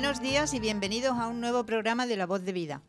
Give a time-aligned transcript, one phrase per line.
[0.00, 2.82] Buenos días y bienvenidos a un nuevo programa de La Voz de Vida.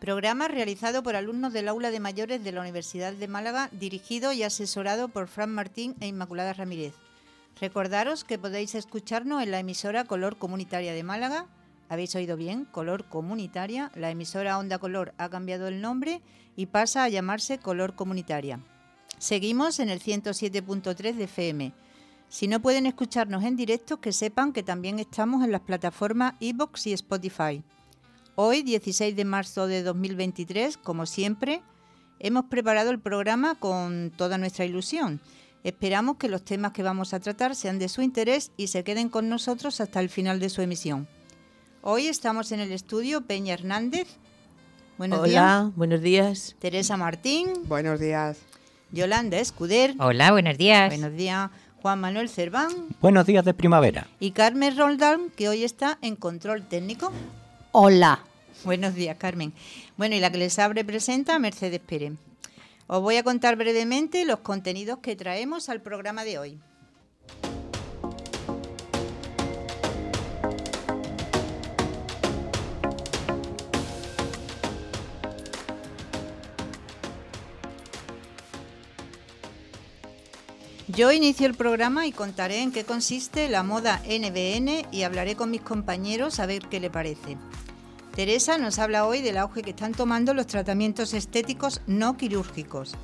[0.00, 4.44] Programa realizado por alumnos del Aula de Mayores de la Universidad de Málaga, dirigido y
[4.44, 6.94] asesorado por Fran Martín e Inmaculada Ramírez.
[7.60, 11.48] Recordaros que podéis escucharnos en la emisora Color Comunitaria de Málaga.
[11.90, 13.92] Habéis oído bien, Color Comunitaria.
[13.94, 16.22] La emisora Onda Color ha cambiado el nombre
[16.56, 18.58] y pasa a llamarse Color Comunitaria.
[19.18, 21.72] Seguimos en el 107.3 de FM.
[22.34, 26.88] Si no pueden escucharnos en directo, que sepan que también estamos en las plataformas iBox
[26.88, 27.62] y Spotify.
[28.34, 31.62] Hoy, 16 de marzo de 2023, como siempre,
[32.18, 35.20] hemos preparado el programa con toda nuestra ilusión.
[35.62, 39.10] Esperamos que los temas que vamos a tratar sean de su interés y se queden
[39.10, 41.06] con nosotros hasta el final de su emisión.
[41.82, 44.08] Hoy estamos en el estudio Peña Hernández.
[44.98, 46.56] Buenos Hola, buenos días.
[46.58, 47.52] Teresa Martín.
[47.68, 48.38] Buenos días.
[48.90, 49.94] Yolanda Escuder.
[50.00, 50.88] Hola, buenos días.
[50.88, 51.50] Buenos días.
[51.84, 52.70] Juan Manuel Cerván.
[53.02, 54.06] Buenos días de primavera.
[54.18, 57.12] Y Carmen Roldán, que hoy está en control técnico.
[57.72, 58.20] Hola.
[58.64, 59.52] Buenos días, Carmen.
[59.98, 62.14] Bueno, y la que les abre presenta, Mercedes Pérez.
[62.86, 66.58] Os voy a contar brevemente los contenidos que traemos al programa de hoy.
[80.96, 85.50] Yo inicio el programa y contaré en qué consiste la moda NBN y hablaré con
[85.50, 87.36] mis compañeros a ver qué le parece.
[88.14, 92.94] Teresa nos habla hoy del auge que están tomando los tratamientos estéticos no quirúrgicos.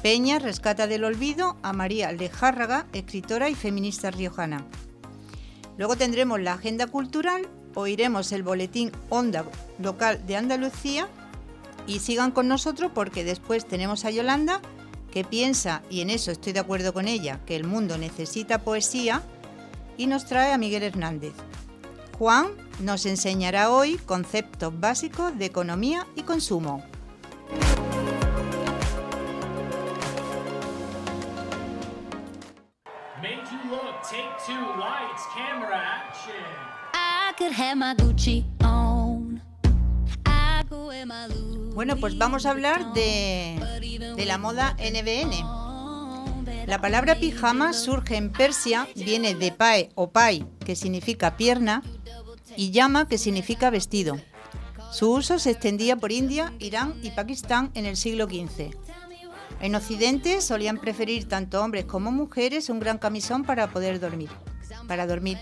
[0.00, 4.64] Peña rescata del olvido a María Lejárraga, escritora y feminista riojana.
[5.76, 9.44] Luego tendremos la agenda cultural, oiremos el boletín Onda
[9.80, 11.08] local de Andalucía
[11.88, 14.60] y sigan con nosotros porque después tenemos a Yolanda
[15.14, 19.22] que piensa, y en eso estoy de acuerdo con ella, que el mundo necesita poesía,
[19.96, 21.32] y nos trae a Miguel Hernández.
[22.18, 22.48] Juan
[22.80, 26.82] nos enseñará hoy conceptos básicos de economía y consumo.
[41.74, 45.64] Bueno, pues vamos a hablar de, la moda NBN.
[46.66, 51.82] La palabra pijama surge en Persia, viene de pae o pai, que significa pierna,
[52.56, 54.16] y llama, que significa vestido.
[54.92, 58.70] Su uso se extendía por India, Irán y Pakistán en el siglo XV.
[59.60, 64.30] En Occidente solían preferir tanto hombres como mujeres un gran camisón para poder dormir.
[64.86, 65.38] Para dormir.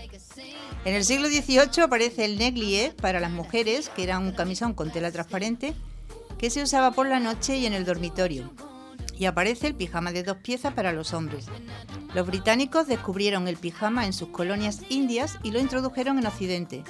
[0.85, 4.91] En el siglo XVIII aparece el negligé para las mujeres, que era un camisón con
[4.91, 5.73] tela transparente,
[6.43, 8.51] que se usaba por la noche y en el dormitorio.
[9.17, 11.45] Y aparece el pijama de dos piezas para los hombres.
[12.13, 16.83] Los británicos descubrieron el pijama en sus colonias indias y lo introdujeron en Occidente.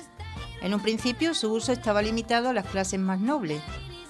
[0.64, 3.62] En un principio su uso estaba limitado a las clases más nobles,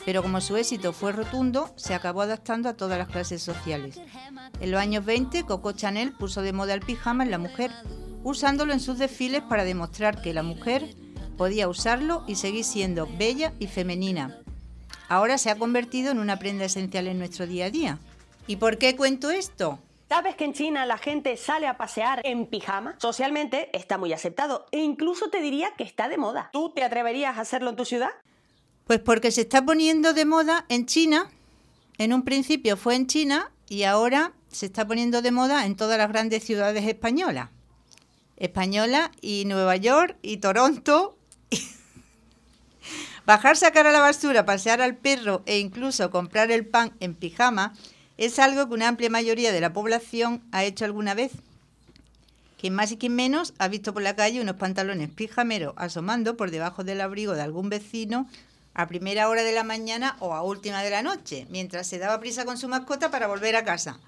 [0.06, 4.00] pero como su éxito fue rotundo, se acabó adaptando a todas las clases sociales.
[4.62, 7.70] En los años 20, Coco Chanel puso de moda el pijama en la mujer,
[8.24, 10.96] usándolo en sus desfiles para demostrar que la mujer
[11.38, 14.43] podía usarlo y seguir siendo bella y femenina,
[15.09, 18.00] ahora se ha convertido en una prenda esencial en nuestro día a día.
[18.47, 19.80] ¿Y por qué cuento esto?
[20.09, 22.96] ¿Sabes que en China la gente sale a pasear en pijama?
[23.00, 26.50] Socialmente está muy aceptado e incluso te diría que está de moda.
[26.53, 28.12] ¿Tú te atreverías a hacerlo en tu ciudad?
[28.86, 31.31] Pues porque se está poniendo de moda en China.
[31.97, 35.97] En un principio fue en China y ahora se está poniendo de moda en todas
[35.97, 37.50] las grandes ciudades españolas.
[38.38, 41.18] Española y Nueva York y Toronto
[43.25, 47.73] Bajar, sacar a la basura, pasear al perro e incluso comprar el pan en pijama
[48.17, 51.31] es algo que una amplia mayoría de la población ha hecho alguna vez.
[52.59, 56.52] Quien más y quien menos ha visto por la calle unos pantalones pijameros asomando por
[56.52, 58.28] debajo del abrigo de algún vecino
[58.73, 62.19] a primera hora de la mañana o a última de la noche, mientras se daba
[62.19, 63.99] prisa con su mascota para volver a casa.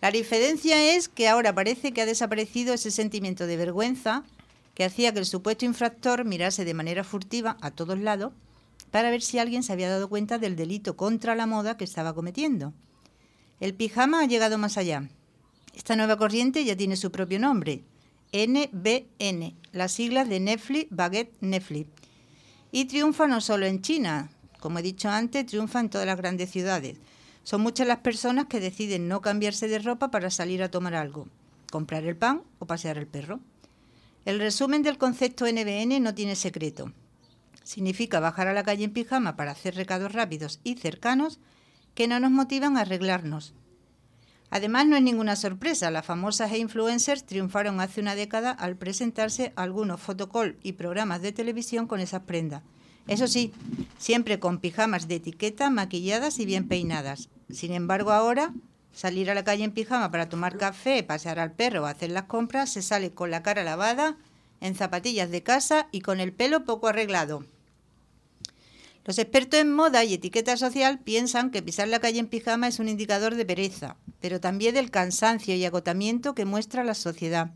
[0.00, 4.24] La diferencia es que ahora parece que ha desaparecido ese sentimiento de vergüenza
[4.74, 8.32] que hacía que el supuesto infractor mirase de manera furtiva a todos lados
[8.90, 12.14] para ver si alguien se había dado cuenta del delito contra la moda que estaba
[12.14, 12.72] cometiendo.
[13.60, 15.08] El pijama ha llegado más allá.
[15.74, 17.82] Esta nueva corriente ya tiene su propio nombre,
[18.32, 21.90] NBN, las siglas de Netflix, Baguette, Netflix.
[22.72, 24.30] Y triunfa no solo en China,
[24.60, 26.98] como he dicho antes, triunfa en todas las grandes ciudades.
[27.44, 31.28] Son muchas las personas que deciden no cambiarse de ropa para salir a tomar algo,
[31.70, 33.40] comprar el pan o pasear el perro.
[34.24, 36.92] El resumen del concepto NBN no tiene secreto
[37.68, 41.38] significa bajar a la calle en pijama para hacer recados rápidos y cercanos
[41.94, 43.52] que no nos motivan a arreglarnos.
[44.48, 49.52] Además, no es ninguna sorpresa, las famosas e influencers triunfaron hace una década al presentarse
[49.54, 52.62] algunos fotocall y programas de televisión con esas prendas.
[53.06, 53.52] Eso sí,
[53.98, 57.28] siempre con pijamas de etiqueta, maquilladas y bien peinadas.
[57.50, 58.54] Sin embargo, ahora
[58.92, 62.24] salir a la calle en pijama para tomar café, pasear al perro o hacer las
[62.24, 64.16] compras, se sale con la cara lavada,
[64.62, 67.44] en zapatillas de casa y con el pelo poco arreglado.
[69.08, 72.78] Los expertos en moda y etiqueta social piensan que pisar la calle en pijama es
[72.78, 77.54] un indicador de pereza, pero también del cansancio y agotamiento que muestra la sociedad.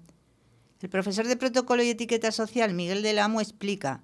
[0.80, 4.02] El profesor de protocolo y etiqueta social, Miguel del Amo, explica,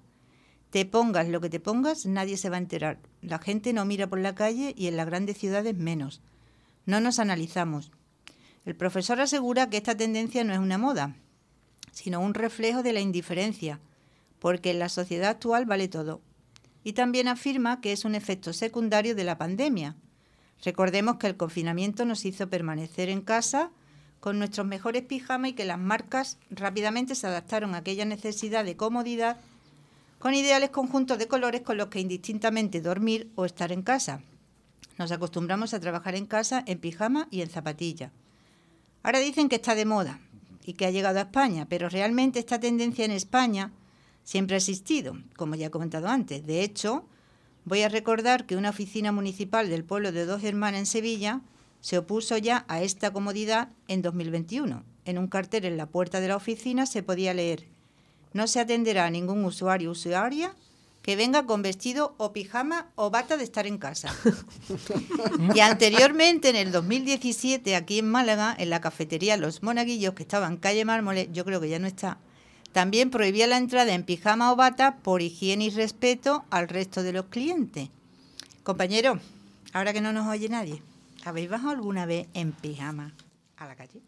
[0.69, 2.99] te pongas lo que te pongas, nadie se va a enterar.
[3.23, 6.21] La gente no mira por la calle y en las grandes ciudades menos.
[6.85, 7.91] No nos analizamos.
[8.63, 11.15] El profesor asegura que esta tendencia no es una moda,
[11.93, 13.79] sino un reflejo de la indiferencia,
[14.37, 16.21] porque en la sociedad actual vale todo,
[16.83, 19.95] y también afirma que es un efecto secundario de la pandemia.
[20.63, 23.71] Recordemos que el confinamiento nos hizo permanecer en casa
[24.19, 28.75] con nuestros mejores pijamas y que las marcas rápidamente se adaptaron a aquella necesidad de
[28.75, 29.37] comodidad
[30.19, 34.21] con ideales conjuntos de colores con los que indistintamente dormir o estar en casa.
[34.97, 38.11] Nos acostumbramos a trabajar en casa en pijama y en zapatilla.
[39.01, 40.19] Ahora dicen que está de moda
[40.65, 43.71] y que ha llegado a España, pero realmente esta tendencia en España
[44.29, 46.45] siempre ha existido, como ya he comentado antes.
[46.45, 47.03] De hecho,
[47.65, 51.41] voy a recordar que una oficina municipal del pueblo de Dos Hermanas en Sevilla
[51.81, 54.83] se opuso ya a esta comodidad en 2021.
[55.05, 57.65] En un cartel en la puerta de la oficina se podía leer,
[58.31, 60.53] no se atenderá a ningún usuario o usuaria
[61.01, 64.15] que venga con vestido o pijama o bata de estar en casa.
[65.55, 70.45] y anteriormente, en el 2017, aquí en Málaga, en la cafetería Los Monaguillos, que estaba
[70.45, 72.19] en calle Mármole, yo creo que ya no está,
[72.71, 77.13] también prohibía la entrada en pijama o bata por higiene y respeto al resto de
[77.13, 77.89] los clientes.
[78.63, 79.19] Compañero,
[79.73, 80.81] ahora que no nos oye nadie,
[81.25, 83.13] ¿habéis bajado alguna vez en pijama
[83.57, 84.01] a la calle?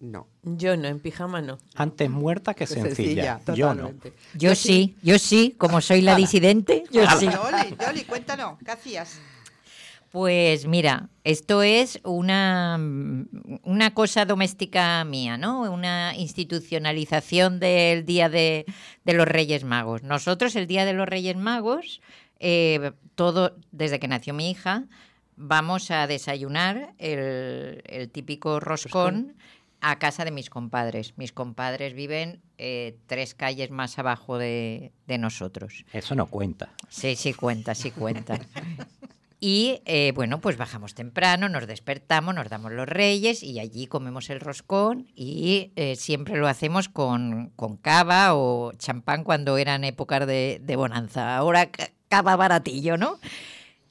[0.00, 0.28] No.
[0.44, 1.58] Yo no, en pijama no.
[1.74, 3.40] Antes muerta que sencilla.
[3.54, 3.92] yo no.
[4.34, 7.26] Yo sí, yo sí, como soy la disidente, yo sí.
[7.26, 9.18] Yoli, Yoli, cuéntanos, ¿qué hacías?
[10.10, 12.78] Pues mira, esto es una,
[13.62, 15.70] una cosa doméstica mía, ¿no?
[15.70, 18.64] Una institucionalización del Día de,
[19.04, 20.02] los Reyes Magos.
[20.02, 22.00] Nosotros, el Día de los Reyes Magos,
[22.40, 24.84] eh, todo, desde que nació mi hija,
[25.36, 29.36] vamos a desayunar el, típico roscón
[29.82, 31.12] a casa de mis compadres.
[31.18, 35.84] Mis compadres viven eh, tres calles más abajo de, de nosotros.
[35.92, 36.72] Eso no cuenta.
[36.88, 38.40] Sí, sí cuenta, sí cuenta.
[39.40, 44.30] Y eh, bueno, pues bajamos temprano, nos despertamos, nos damos los reyes y allí comemos
[44.30, 50.26] el roscón y eh, siempre lo hacemos con, con, cava o champán cuando eran épocas
[50.26, 51.36] de, de bonanza.
[51.36, 51.70] Ahora
[52.08, 53.20] cava baratillo, ¿no?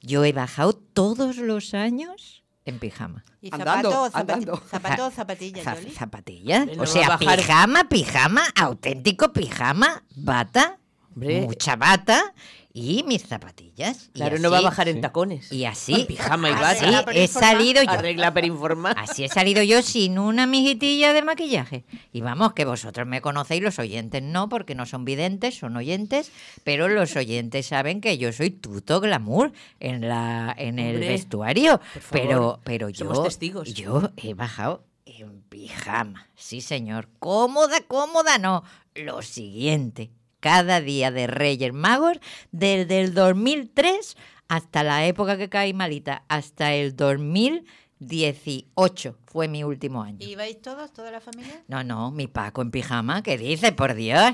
[0.02, 3.24] Yo he bajado todos los años en pijama.
[3.40, 5.62] ¿Y zapato, andando, zapato, o zapatilla,
[5.92, 6.66] Zapatilla.
[6.78, 10.77] O sea, pijama, pijama, auténtico pijama, bata,
[11.18, 12.34] mucha bata
[12.72, 14.10] y mis zapatillas.
[14.12, 15.50] Claro, no va a bajar en tacones.
[15.50, 16.04] Y así.
[16.04, 17.12] pijama y bata.
[17.12, 17.90] he salido yo.
[17.90, 18.92] Arregla informa.
[18.92, 21.84] Así he salido yo sin una mijitilla de maquillaje.
[22.12, 26.30] Y vamos, que vosotros me conocéis, los oyentes no, porque no son videntes, son oyentes,
[26.62, 31.80] pero los oyentes saben que yo soy tuto glamour en la en el vestuario.
[32.10, 33.74] Pero, pero yo, testigos.
[33.74, 36.28] yo he bajado en pijama.
[36.36, 37.08] Sí, señor.
[37.18, 38.62] Cómoda, cómoda, no.
[38.94, 40.10] Lo siguiente
[40.40, 42.18] cada día de Reyes Magos
[42.52, 44.16] desde el 2003
[44.48, 50.16] hasta la época que caí malita, hasta el 2018 fue mi último año.
[50.20, 51.62] ¿Y vais todos, toda la familia?
[51.68, 53.72] No, no, mi Paco en pijama, ¿qué dice?
[53.72, 54.32] Por Dios.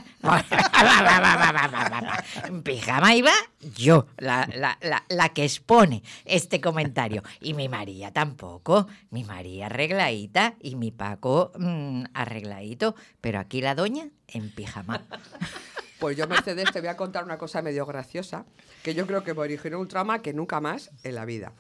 [2.45, 3.33] en pijama iba
[3.75, 7.25] yo, la, la, la, que expone este comentario.
[7.41, 8.87] Y mi María tampoco.
[9.11, 12.95] Mi María arregladita y mi Paco mm, arregladito.
[13.21, 15.03] Pero aquí la doña en pijama.
[16.05, 18.45] Pues yo, Mercedes, te voy a contar una cosa medio graciosa,
[18.83, 21.55] que yo creo que me originó un trauma que nunca más en la vida.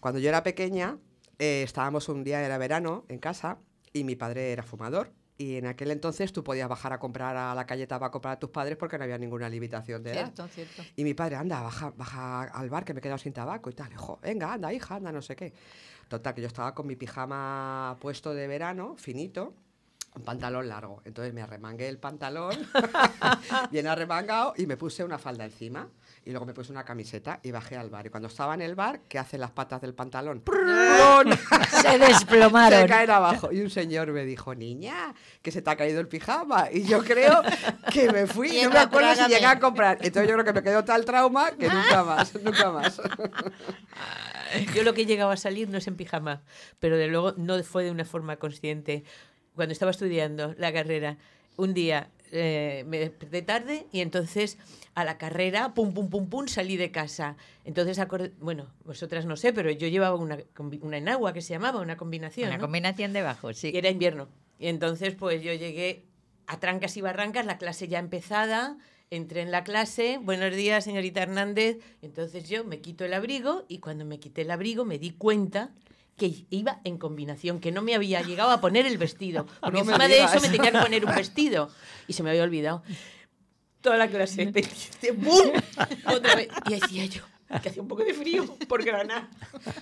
[0.00, 0.96] Cuando yo era pequeña,
[1.38, 3.58] eh, estábamos un día, era verano, en casa,
[3.92, 5.12] y mi padre era fumador.
[5.36, 8.48] Y en aquel entonces tú podías bajar a comprar a la calle tabaco para tus
[8.48, 10.32] padres porque no había ninguna limitación de edad.
[10.34, 10.82] Cierto, cierto.
[10.96, 13.74] Y mi padre, anda, baja, baja al bar que me he quedado sin tabaco y
[13.74, 13.90] tal.
[13.90, 15.52] dijo, venga, anda, hija, anda, no sé qué.
[16.08, 19.52] Total, que yo estaba con mi pijama puesto de verano, finito,
[20.14, 21.02] un pantalón largo.
[21.04, 22.56] Entonces me arremangué el pantalón,
[23.70, 25.88] bien arremangado, y me puse una falda encima.
[26.22, 28.06] Y luego me puse una camiseta y bajé al bar.
[28.06, 30.42] Y cuando estaba en el bar, ¿qué hacen las patas del pantalón?
[31.82, 32.80] se desplomaron.
[32.80, 33.50] Se caen abajo.
[33.50, 36.68] Y un señor me dijo, niña, que se te ha caído el pijama.
[36.70, 37.40] Y yo creo
[37.90, 38.62] que me fui.
[38.62, 39.96] no me acuerdo si llegué a comprar.
[40.02, 43.00] Entonces yo creo que me quedó tal trauma que nunca más, nunca más.
[44.74, 46.42] Yo lo que he llegado a salir no es en pijama,
[46.78, 49.04] pero de luego no fue de una forma consciente.
[49.60, 51.18] Cuando estaba estudiando la carrera,
[51.58, 54.56] un día eh, me desperté tarde y entonces
[54.94, 57.36] a la carrera, pum, pum, pum, pum, salí de casa.
[57.66, 60.38] Entonces, acordé- bueno, vosotras no sé, pero yo llevaba una,
[60.96, 62.48] enagua que se llamaba, una combinación.
[62.48, 62.62] Una ¿no?
[62.62, 63.70] combinación de bajos, sí.
[63.74, 64.28] Y era invierno.
[64.58, 66.06] Y entonces, pues yo llegué
[66.46, 68.78] a trancas y barrancas, la clase ya empezada,
[69.10, 71.76] entré en la clase, buenos días, señorita Hernández.
[72.00, 75.74] Entonces yo me quito el abrigo y cuando me quité el abrigo me di cuenta
[76.20, 79.46] que iba en combinación, que no me había llegado a poner el vestido.
[79.60, 81.70] Porque No encima de eso me tenía que poner un vestido.
[82.06, 82.82] Y se me había olvidado.
[83.80, 84.44] Toda la clase
[85.16, 85.52] ¡bum!
[86.04, 86.48] Otra vez.
[86.66, 87.22] Y decía yo,
[87.62, 89.28] que hacía un poco de frío por Granada.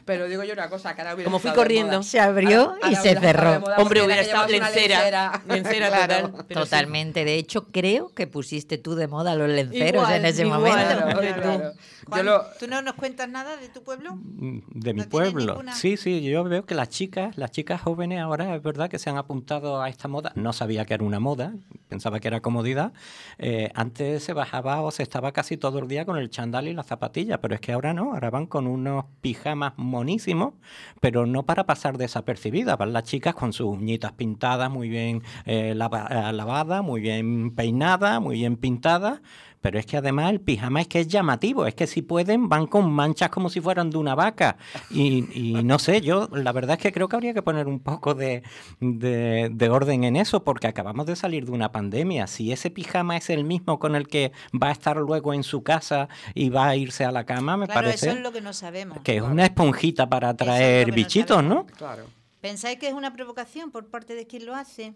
[0.05, 2.03] Pero digo yo una cosa, que ahora hubiera Como fui corriendo.
[2.03, 3.61] Se abrió Ahora- y ahora se cerró.
[3.61, 5.43] moda Hombre, hubiera estado lencera.
[5.49, 6.29] Lencera Claro.
[6.31, 6.45] total.
[6.49, 6.55] sí.
[6.55, 7.25] Totalmente.
[7.25, 10.61] De hecho, creo que pusiste tú de moda los lenceros Igual, en ese igual.
[10.61, 10.79] momento.
[10.97, 11.43] Claro, Claro.
[11.43, 11.73] claro.
[12.09, 14.15] Yo Juan, lo, ¿Tú no nos cuentas nada de tu pueblo?
[14.17, 15.53] Mm, De mi ¿No tienes pueblo.
[15.53, 15.75] ninguna?
[15.75, 19.11] Sí, sí, yo veo que las chicas, las chicas jóvenes ahora es verdad que se
[19.11, 20.33] han apuntado a esta moda.
[20.35, 21.53] No sabía que era una moda,
[21.91, 22.93] pensaba que era comodidad.
[23.37, 26.73] Eh, antes se bajaba o se estaba casi todo el día con el chandal y
[26.73, 30.55] la zapatilla, pero es que ahora no, ahora van con unos pijamas monísimos,
[31.01, 32.79] pero no para pasar desapercibidas.
[32.79, 38.21] Van las chicas con sus uñitas pintadas, muy bien eh, eh, lavadas, muy bien peinadas,
[38.21, 39.21] muy bien pintadas.
[39.61, 42.67] Pero es que además el pijama es que es llamativo, es que si pueden van
[42.67, 44.57] con manchas como si fueran de una vaca.
[44.91, 45.25] Y,
[45.59, 48.15] y no sé, yo la verdad es que creo que habría que poner un poco
[48.15, 48.43] de,
[48.81, 52.27] de- de orden en eso, porque acabamos de salir de una pandemia.
[52.27, 55.63] Si ese pijama es el mismo con el que va a estar luego en su
[55.63, 58.41] casa y va a irse a la cama, me Claro, parece eso es lo que
[58.41, 58.99] no sabemos.
[59.03, 61.55] que es una esponjita para es atraer que no bichitos, sabemos.
[61.57, 61.67] ¿no?
[61.77, 62.05] claro.
[62.41, 64.95] ¿Pensáis que es una provocación por parte de quien lo hace?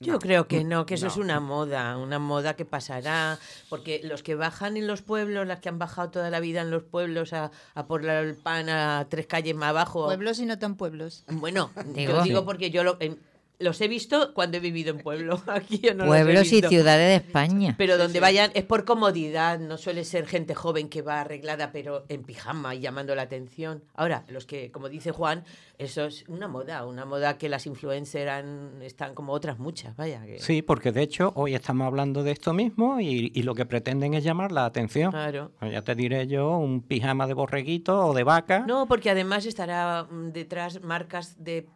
[0.00, 4.22] Yo creo que no, que eso es una moda, una moda que pasará, porque los
[4.22, 7.32] que bajan en los pueblos, las que han bajado toda la vida en los pueblos
[7.32, 10.74] a, a por la- el pan a tres calles más abajo, Pueblos y no tan
[10.76, 11.24] pueblos.
[11.28, 12.12] bueno, Digo.
[12.12, 12.44] yo digo Sí.
[12.44, 13.20] porque yo lo- en-
[13.60, 16.60] los he visto cuando he vivido en pueblo, aquí yo no los he Pueblos y
[16.62, 17.74] ciudades de España.
[17.78, 22.04] Pero donde vayan es por comodidad, no suele ser gente joven que va arreglada pero
[22.08, 23.84] en pijama y llamando la atención.
[23.94, 25.44] Ahora, los que, como dice Juan,
[25.78, 30.24] eso es una moda, una moda que las influencers han- están como otras muchas, vaya.
[30.24, 33.66] Que, Sí, porque de hecho hoy estamos hablando de esto mismo y, y lo que
[33.66, 35.10] pretenden es llamar la atención.
[35.12, 35.52] Claro.
[35.58, 38.64] Pues Ya te diré yo, un pijama de borreguito o de vaca.
[38.66, 41.66] No, porque además estará mm, detrás marcas de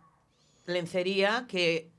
[0.69, 1.91] lencería que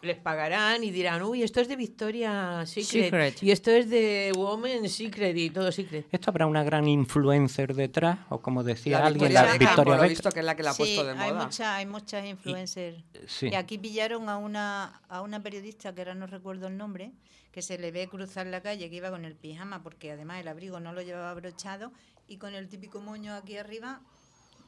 [0.00, 3.42] les pagarán y dirán, uy, esto es de Victoria Secret, Secret.
[3.42, 6.06] y esto es de Woman Secret y todo Secret.
[6.12, 8.20] ¿Esto habrá una gran influencer detrás?
[8.28, 10.74] O como decía La alguien, Victoria la Victoria visto, que es la que la ha
[10.74, 11.44] sí, puesto de hay, moda.
[11.46, 13.02] mucha- hay muchas influencers.
[13.26, 13.48] sí.
[13.50, 17.10] Y aquí pillaron a una, a una periodista, que ahora no recuerdo el nombre,
[17.50, 20.46] que se le ve cruzar la calle, que iba con el pijama, porque además el
[20.46, 21.92] abrigo no lo llevaba abrochado,
[22.28, 24.00] y con el típico moño aquí arriba,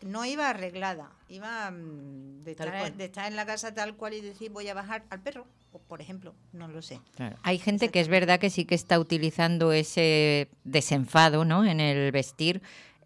[0.03, 2.97] no iba arreglada, iba mm, de Tal estar, cual.
[2.97, 5.79] de estar en la casa tal cual y decir voy a bajar al perro, o
[5.79, 7.01] por ejemplo, no lo sé.
[7.43, 11.65] Hay gente que es verdad que sí que está utilizando ese desenfado ¿no?
[11.65, 12.63] en el vestir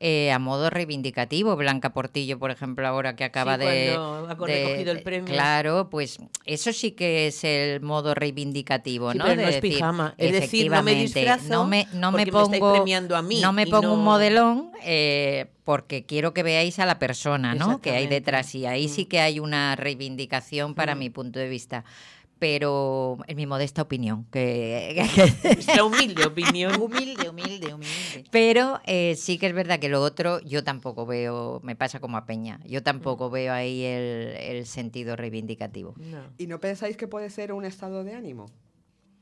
[0.06, 1.56] eh, a modo reivindicativo.
[1.56, 3.96] Blanca Portillo, por ejemplo, ahora que acaba Sí, de, de-
[4.46, 5.32] recogido el premio.
[5.32, 9.24] Claro, pues eso sí que es el modo reivindicativo, Sí, ¿no?
[9.24, 10.14] pero De no es decir, pijama.
[10.18, 12.84] Es decir, no me disfrazo no me, no me pongo,
[13.14, 17.54] a mí no me pongo un modelón eh, porque quiero que veáis a la persona,
[17.54, 17.80] ¿no?
[17.80, 18.90] Que hay detrás y ahí Mm.
[18.90, 20.98] sí que hay una reivindicación para Mm.
[20.98, 21.84] mi punto de vista.
[22.44, 25.02] Pero en mi modesta opinión, que,
[25.82, 26.78] humilde opinión.
[26.78, 28.24] Humilde, humilde, humilde.
[28.30, 32.18] Pero eh, sí que es verdad que lo otro yo tampoco veo, me pasa como
[32.18, 35.94] a Peña, yo tampoco veo ahí el, el sentido reivindicativo.
[35.96, 36.20] No.
[36.36, 38.44] ¿Y no pensáis que puede ser un estado de ánimo?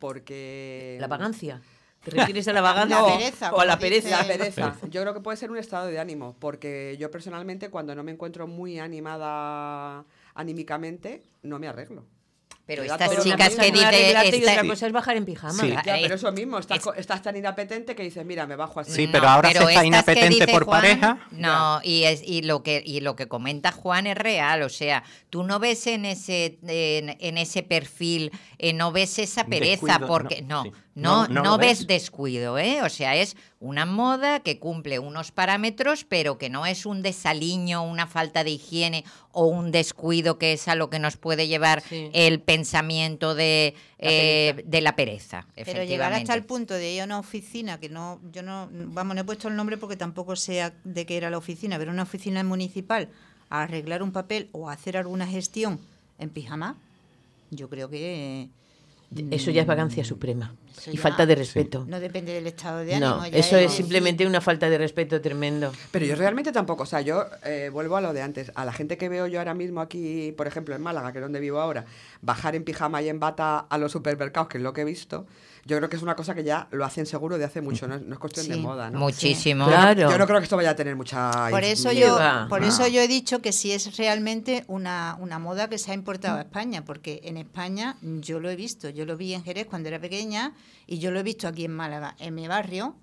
[0.00, 0.96] Porque...
[0.98, 1.62] La vagancia.
[2.02, 3.04] ¿Te refieres a la vagancia?
[3.06, 4.20] Pereza, o a la pereza.
[4.20, 4.76] La pereza.
[4.90, 8.10] Yo creo que puede ser un estado de ánimo, porque yo personalmente cuando no me
[8.10, 12.04] encuentro muy animada anímicamente, no me arreglo.
[12.76, 13.86] Pero estas Pero chicas cosa que es dice...
[13.86, 15.62] arreglarte y esta- otra cosa es bajar en pijama.
[15.62, 15.70] Sí.
[15.70, 18.80] Ya, pero eso mismo, estás, es- co- estás tan inapetente que dices, mira, me bajo
[18.80, 18.92] así.
[18.92, 21.18] Sí, No, pero ahora se está inapetente por Juan, pareja.
[21.30, 25.02] No, y es y lo que y lo que comenta Juan es real, o sea,
[25.30, 30.06] tú no ves en ese en, en ese perfil, eh, no ves esa pereza Descuido,
[30.06, 30.72] porque no, no, sí.
[30.94, 31.86] No, No, no, no lo ves ves.
[31.86, 32.82] descuido, ¿eh?
[32.82, 37.82] O sea, es una moda que cumple unos parámetros, pero que no es un desaliño,
[37.82, 41.82] una falta de higiene o un descuido que es a lo que nos puede llevar
[41.88, 42.10] Sí.
[42.12, 44.68] el pensamiento de La eh, pereza.
[44.70, 45.46] de la pereza.
[45.54, 49.14] Pero llegar hasta el punto de ir a una oficina, que no, yo no, vamos,
[49.14, 52.02] no he puesto el nombre porque tampoco sé de qué era la oficina, pero una
[52.02, 53.08] oficina municipal,
[53.48, 55.80] a arreglar un papel o a hacer alguna gestión
[56.18, 56.76] en pijama,
[57.50, 58.48] yo creo que
[59.30, 61.84] Eso ya es vagancia suprema Eso y ya- falta de respeto.
[61.88, 63.16] No depende del estado de ánimo.
[63.16, 65.72] No, ya eso es simplemente una falta de respeto tremendo.
[65.90, 68.52] Pero yo realmente tampoco, o sea, yo eh, vuelvo a lo de antes.
[68.54, 71.22] A la gente que veo yo ahora mismo aquí, por ejemplo, en Málaga, que es
[71.24, 71.84] donde vivo ahora,
[72.20, 75.26] bajar en pijama y en bata a los supermercados, que es lo que he visto,
[75.64, 77.94] yo creo que es una cosa que ya lo hacen seguro de hace mucho, no,
[77.94, 78.98] es- no es cuestión de moda, ¿no?
[78.98, 79.66] Muchísimo.
[79.66, 80.10] Claro.
[80.10, 81.48] Yo no creo que esto vaya a tener mucha...
[81.50, 82.46] Por eso yo, va.
[82.48, 85.94] por eso yo he dicho que si es realmente una, una moda que se ha
[85.94, 89.66] importado a España, porque en España yo lo he visto, yo lo vi en Jerez
[89.66, 90.54] cuando era pequeña
[90.86, 92.96] y yo lo he visto aquí en Málaga, en mi barrio,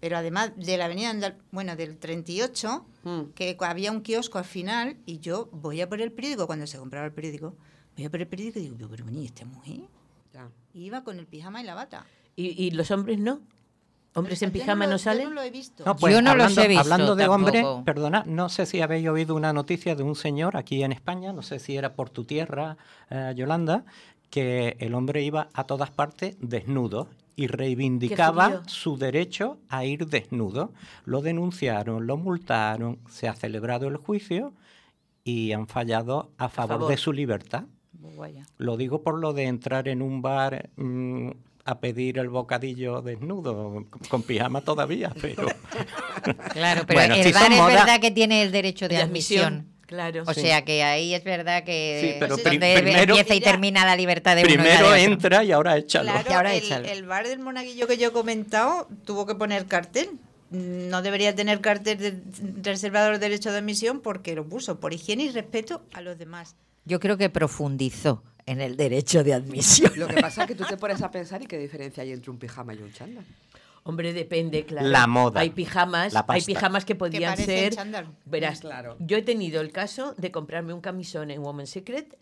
[0.00, 3.20] pero además de la avenida Andal- bueno, del 38, Mm.
[3.34, 6.78] que había un kiosco al final y yo voy a por el periódico cuando se
[6.78, 7.56] compraba el periódico,
[7.96, 9.80] voy a por el periódico y digo, pero, ¿y esta mujer?
[10.72, 12.06] Y iba con el pijama y la bata.
[12.36, 13.40] ¿Y, y los hombres no?
[14.16, 15.28] ¿Hombres en Yo pijama no yo salen?
[15.30, 15.84] no lo he visto.
[15.84, 17.84] No, pues, Yo no los he visto Hablando de hombres, tampoco.
[17.84, 21.42] perdona, no sé si habéis oído una noticia de un señor aquí en España, no
[21.42, 22.76] sé si era por tu tierra,
[23.10, 23.84] eh, Yolanda,
[24.30, 30.72] que el hombre iba a todas partes desnudo y reivindicaba su derecho a ir desnudo.
[31.04, 34.52] Lo denunciaron, lo multaron, se ha celebrado el juicio
[35.24, 36.90] y han fallado a favor, favor.
[36.90, 37.64] de su libertad.
[38.16, 38.44] Vaya.
[38.58, 41.30] Lo digo por lo de entrar en un bar mm,
[41.64, 45.46] a pedir el bocadillo desnudo, con pijama todavía, pero...
[46.52, 49.02] Claro, pero Bueno, el si bar es moda- verdad que tiene el derecho de De
[49.02, 49.44] admisión.
[49.46, 50.22] admisión, claro.
[50.26, 50.40] O Sí.
[50.42, 53.84] sea que ahí es verdad que Sí, pero es pri- donde primero- empieza y termina
[53.86, 56.10] la libertad de uno y la Primero de entra y ahora échalo.
[56.10, 56.86] Claro, Y ahora el, échalo.
[56.88, 60.10] el bar del monaguillo que yo he comentado tuvo que poner cartel.
[60.50, 62.22] No debería tener cartel de
[62.70, 66.54] reservador de derecho de admisión porque lo puso por higiene y respeto a los demás.
[66.84, 69.92] Yo creo que profundizó en el derecho de admisión.
[69.96, 72.30] Lo que pasa es que tú te pones a pensar y qué diferencia hay entre
[72.30, 73.24] un pijama y un chándal.
[73.84, 74.88] Hombre, depende, claro.
[74.88, 75.40] La moda.
[75.40, 77.74] Hay pijamas, La hay pijamas que podían ser.
[77.74, 78.06] chándal.
[78.24, 78.96] Verás, Claro.
[78.98, 82.16] yo he tenido el caso de comprarme un camisón en Woman's Secret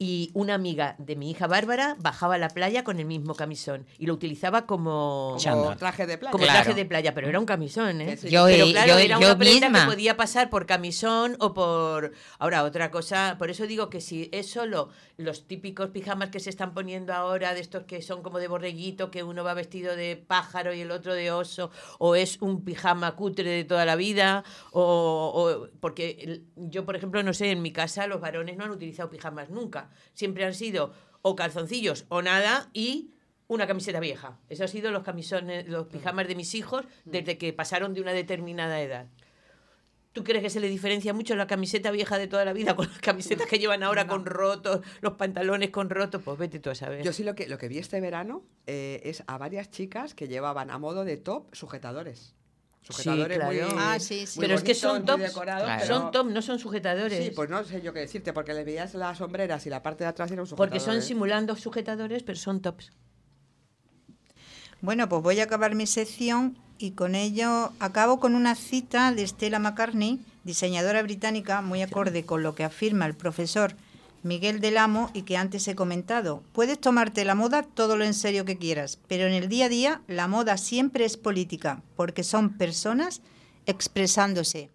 [0.00, 3.84] y una amiga de mi hija Bárbara bajaba a la playa con el mismo camisón
[3.98, 5.36] y lo utilizaba como
[5.78, 6.30] traje de playa.
[6.30, 6.62] como Claro.
[6.62, 8.16] traje de playa, pero era un camisón, ¿eh?
[8.16, 8.32] Sí, sí.
[8.32, 9.80] Yo, pero claro, yo- era yo una prenda misma.
[9.86, 12.12] que podía pasar por camisón o por...
[12.38, 16.50] Ahora, otra cosa, por eso digo que si es solo los típicos pijamas que se
[16.50, 20.16] están poniendo ahora, de estos que son como de borreguito, que uno va vestido de
[20.16, 24.44] pájaro y el otro de oso, o es un pijama cutre de toda la vida,
[24.70, 28.70] o, o- porque yo, por ejemplo, no sé, en mi casa los varones no han
[28.70, 33.10] utilizado pijamas nunca, siempre han sido o calzoncillos o nada y
[33.48, 34.38] una camiseta vieja.
[34.48, 38.12] Esos han sido los camisones, los pijamas de mis hijos desde que pasaron de una
[38.12, 39.06] determinada edad.
[40.12, 42.88] ¿Tú crees que se le diferencia mucho la camiseta vieja de toda la vida con
[42.88, 46.22] las camisetas que llevan ahora con rotos, los pantalones con rotos?
[46.24, 47.04] Pues vete tú a saber.
[47.04, 50.26] Yo sí lo que, lo que vi este verano eh, es a varias chicas que
[50.26, 52.34] llevaban a modo de top sujetadores.
[52.82, 53.52] Sujetadores claro.
[53.52, 54.38] muy, Ah, sí, sí.
[54.38, 55.32] muy pero es que son tops.
[55.32, 55.86] Claro.
[55.86, 57.22] Son top, no son sujetadores.
[57.22, 60.04] Sí, pues no sé yo qué decirte, porque le veías las sombreras y la parte
[60.04, 60.70] de atrás eran sujetadores.
[60.82, 62.90] porque son simulando sujetadores, pero son tops.
[64.80, 69.26] Bueno, pues voy a acabar mi sección y con ello acabo con una cita de
[69.26, 73.74] Stella McCartney, diseñadora británica, muy acorde con lo que afirma el profesor
[74.28, 76.44] Miguel del Amo y que antes he comentado.
[76.52, 79.68] Puedes tomarte la moda todo lo en serio que quieras, pero en el día a
[79.68, 83.22] día la moda siempre es política, porque son personas
[83.66, 84.70] expresándose.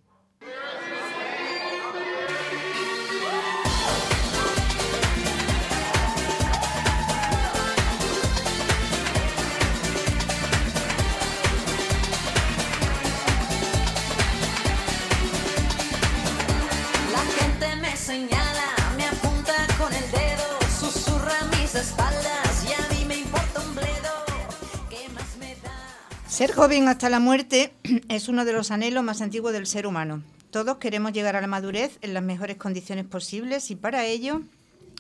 [26.44, 27.74] Ser joven hasta la muerte
[28.10, 30.24] es uno de los anhelos más antiguos del ser humano.
[30.52, 34.42] Todos queremos llegar a la madurez en las mejores condiciones posibles y para ello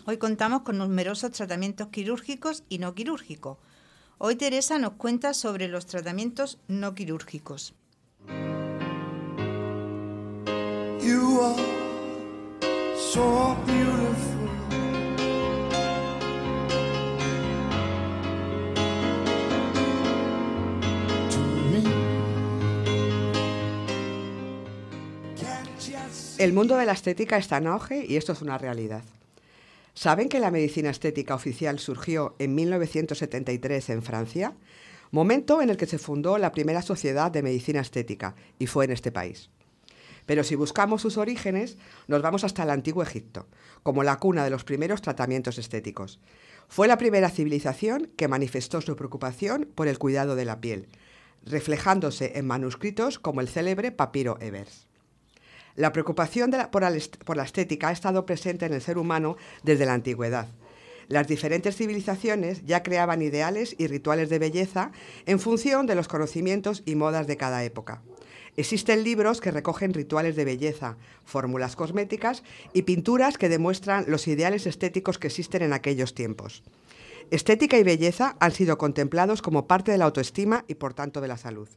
[0.05, 3.57] hoy contamos con numerosos tratamientos quirúrgicos y no quirúrgicos.
[4.19, 7.73] Hoy Teresa nos cuenta sobre los tratamientos no quirúrgicos.
[26.43, 29.05] El mundo de la estética está en auge y esto es una realidad.
[29.93, 34.53] ¿Saben que la medicina estética oficial surgió en 1973 en Francia?
[35.11, 38.91] Momento en el que se fundó la primera sociedad de medicina estética y fue en
[38.91, 39.51] este país.
[40.25, 41.77] Pero si buscamos sus orígenes,
[42.07, 43.47] nos vamos hasta el antiguo Egipto,
[43.81, 46.19] como la cuna de los primeros tratamientos estéticos.
[46.67, 50.89] Fue la primera civilización que manifestó su preocupación por el cuidado de la piel,
[51.45, 54.87] reflejándose en manuscritos como el célebre Papiro Evers.
[55.75, 60.47] La preocupación por la estética ha estado presente en el ser humano desde la antigüedad.
[61.07, 64.91] Las diferentes civilizaciones ya creaban ideales y rituales de belleza
[65.25, 68.01] en función de los conocimientos y modas de cada época.
[68.55, 74.67] Existen libros que recogen rituales de belleza, fórmulas cosméticas y pinturas que demuestran los ideales
[74.67, 76.63] estéticos que existen en aquellos tiempos.
[77.31, 81.27] Estética y belleza han sido contemplados como parte de la autoestima y por tanto de
[81.27, 81.67] la salud.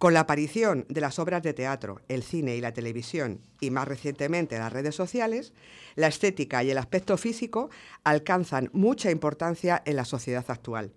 [0.00, 3.86] Con la aparición de las obras de teatro, el cine y la televisión, y más
[3.86, 5.52] recientemente las redes sociales,
[5.94, 7.68] la estética y el aspecto físico
[8.02, 10.94] alcanzan mucha importancia en la sociedad actual.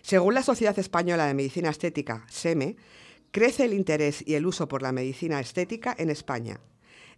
[0.00, 2.76] Según la Sociedad Española de Medicina Estética, SEME,
[3.32, 6.60] crece el interés y el uso por la medicina estética en España.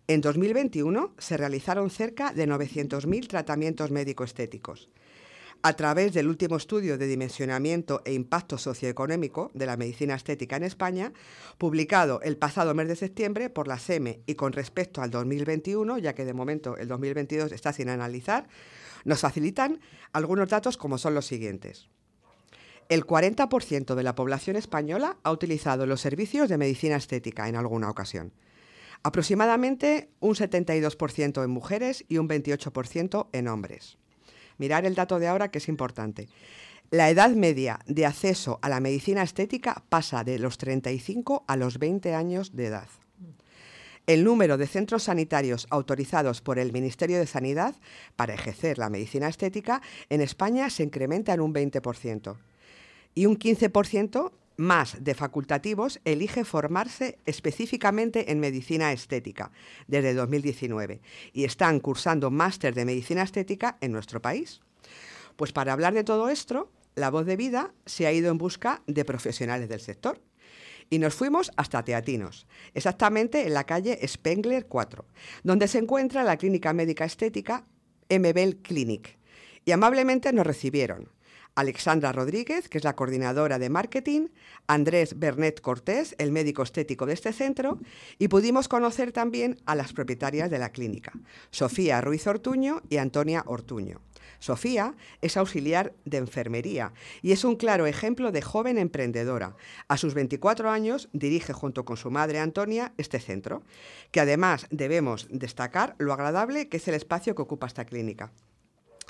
[0.08, 4.90] En 2021 se realizaron cerca de 900.000 tratamientos médico-estéticos.
[5.62, 10.62] A través del último estudio de dimensionamiento e impacto socioeconómico de la medicina estética en
[10.62, 11.12] España,
[11.58, 16.14] publicado el pasado mes de septiembre por la SEME y con respecto al 2021, ya
[16.14, 18.48] que de momento el 2022 está sin analizar,
[19.04, 19.80] nos facilitan
[20.12, 21.88] algunos datos como son los siguientes.
[22.88, 27.90] El 40% de la población española ha utilizado los servicios de medicina estética en alguna
[27.90, 28.32] ocasión.
[29.02, 33.98] Aproximadamente un 72% en mujeres y un 28% en hombres.
[34.58, 36.28] Mirar el dato de ahora que es importante.
[36.90, 41.78] La edad media de acceso a la medicina estética pasa de los 35 a los
[41.78, 42.88] 20 años de edad.
[44.06, 47.74] El número de centros sanitarios autorizados por el Ministerio de Sanidad
[48.14, 52.36] para ejercer la medicina estética en España se incrementa en un 20%
[53.16, 59.50] y un 15% más de facultativos elige formarse específicamente en medicina estética
[59.86, 61.00] desde 2019
[61.32, 64.60] y están cursando máster de medicina estética en nuestro país.
[65.36, 68.82] Pues para hablar de todo esto, la voz de vida se ha ido en busca
[68.86, 70.20] de profesionales del sector.
[70.88, 75.04] Y nos fuimos hasta Teatinos, exactamente en la calle Spengler 4,
[75.42, 77.66] donde se encuentra la clínica médica estética
[78.08, 79.18] MBL Clinic.
[79.64, 81.10] Y amablemente nos recibieron
[81.56, 84.28] Alexandra Rodríguez, que es la coordinadora de marketing,
[84.66, 87.80] Andrés Bernet Cortés, el médico estético de este centro,
[88.18, 91.12] y pudimos conocer también a las propietarias de la clínica,
[91.50, 94.02] Sofía Ruiz Ortuño y Antonia Ortuño.
[94.38, 96.92] Sofía es auxiliar de enfermería
[97.22, 99.56] y es un claro ejemplo de joven emprendedora.
[99.88, 103.62] A sus 24 años dirige junto con su madre Antonia este centro,
[104.10, 108.30] que además debemos destacar lo agradable que es el espacio que ocupa esta clínica.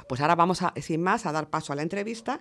[0.08, 2.40] Pues ahora vamos, a, sin más, a dar paso a la entrevista,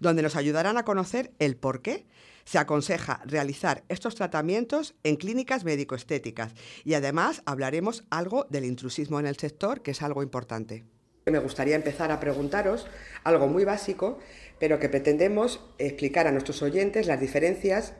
[0.00, 2.06] donde nos ayudarán a conocer el por qué
[2.44, 9.26] se aconseja realizar estos tratamientos en clínicas médico-estéticas y además hablaremos algo del intrusismo en
[9.26, 10.84] el sector, que es algo importante.
[11.26, 12.86] Me gustaría empezar a preguntaros
[13.22, 14.18] algo muy básico,
[14.58, 17.94] pero que pretendemos explicar a nuestros oyentes las diferencias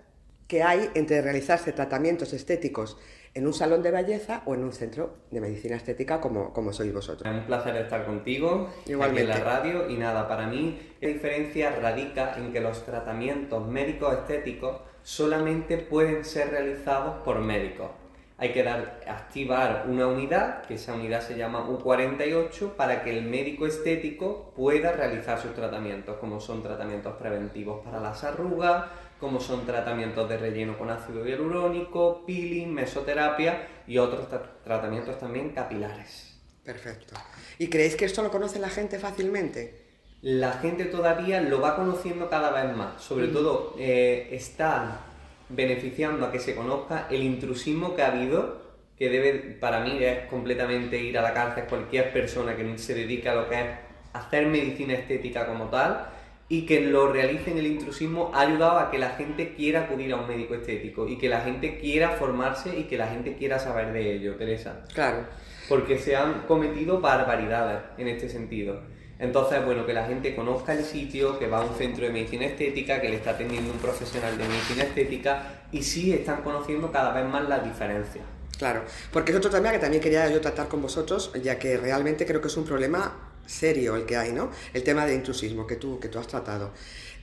[0.49, 2.99] que hay entre realizarse tratamientos estéticos
[3.35, 6.93] en un salón de belleza o en un centro de medicina estética como, como sois
[6.93, 7.31] vosotros.
[7.31, 9.33] Es un placer estar contigo Igualmente.
[9.33, 13.67] aquí en la radio y nada, para mí la diferencia radica en que los tratamientos
[13.67, 17.91] médicos estéticos solamente pueden ser realizados por médicos.
[18.39, 23.25] Hay que dar, activar una unidad, que esa unidad se llama U48, para que el
[23.25, 28.87] médico estético pueda realizar sus tratamientos, como son tratamientos preventivos para las arrugas,
[29.23, 35.51] como son tratamientos de relleno con ácido hialurónico, peeling, mesoterapia y otros tra- tratamientos también
[35.51, 36.41] capilares.
[36.65, 37.15] Perfecto.
[37.57, 39.87] ¿Y creéis que esto lo conoce la gente fácilmente?
[40.23, 45.03] La gente todavía lo va conociendo cada vez más, sobre todo eh, está
[45.49, 48.61] beneficiando a que se conozca el intrusismo que ha habido,
[48.99, 53.29] que debe, para mí es completamente ir a la cárcel cualquier persona que se dedique
[53.29, 53.67] a lo que es
[54.15, 56.09] hacer medicina estética como tal,
[56.53, 60.17] y que lo realicen el intrusismo ha ayudado a que la gente quiera acudir a
[60.17, 63.91] un médico estético y que la gente quiera formarse y que la gente quiera saber
[63.95, 64.83] de ello, Teresa.
[64.93, 65.21] Claro.
[65.67, 68.83] Porque se han cometido barbaridades en este sentido.
[69.19, 72.45] Entonces, bueno, que la gente conozca el sitio, que va a un centro de medicina
[72.45, 77.15] estética, que le está atendiendo un profesional de medicina estética y sí están conociendo cada
[77.15, 78.27] vez más las diferencias.
[78.59, 82.27] Claro, porque es otro tema que también quería yo tratar con vosotros, ya que realmente
[82.27, 84.51] creo que es un problema serio el que hay, ¿no?
[84.73, 86.73] El tema de intrusismo que tú, que tú has tratado.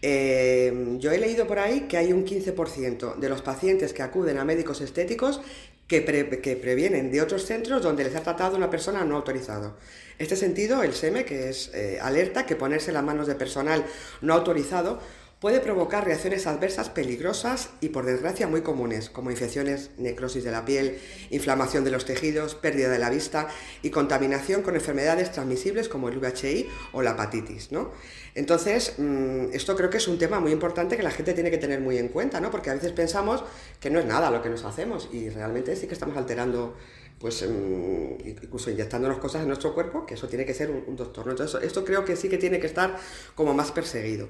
[0.02, 4.38] Eh, yo he leído por ahí que hay un 15% de los pacientes que acuden
[4.38, 5.42] a médicos estéticos
[5.88, 6.06] que,
[6.42, 9.76] que previenen de otros centros donde les ha tratado una persona no autorizado.
[10.18, 13.36] En este sentido, el SEME, que es eh, alerta que ponerse en las manos de
[13.36, 13.86] personal
[14.22, 15.00] no autorizado
[15.40, 20.66] puede provocar reacciones adversas peligrosas y por desgracia muy comunes, como infecciones, necrosis de la
[20.66, 21.00] piel,
[21.30, 23.48] inflamación de los tejidos, pérdida de la vista
[23.82, 27.72] y contaminación con enfermedades transmisibles como el VHI o la hepatitis.
[27.72, 27.92] ¿no?
[28.36, 31.58] Entonces, mm, esto creo que es un tema muy importante que la gente tiene que
[31.58, 32.52] tener muy en cuenta, ¿no?
[32.52, 33.44] porque a veces pensamos
[33.80, 36.76] que no es nada lo que nos hacemos y realmente sí que estamos alterando
[37.18, 41.26] pues mm, incluso inyectándonos cosas en nuestro cuerpo, que eso tiene que ser un, doctor.
[41.26, 41.32] ¿no?
[41.32, 42.98] Entonces, esto creo que sí que tiene que estar
[43.36, 44.30] como más perseguido.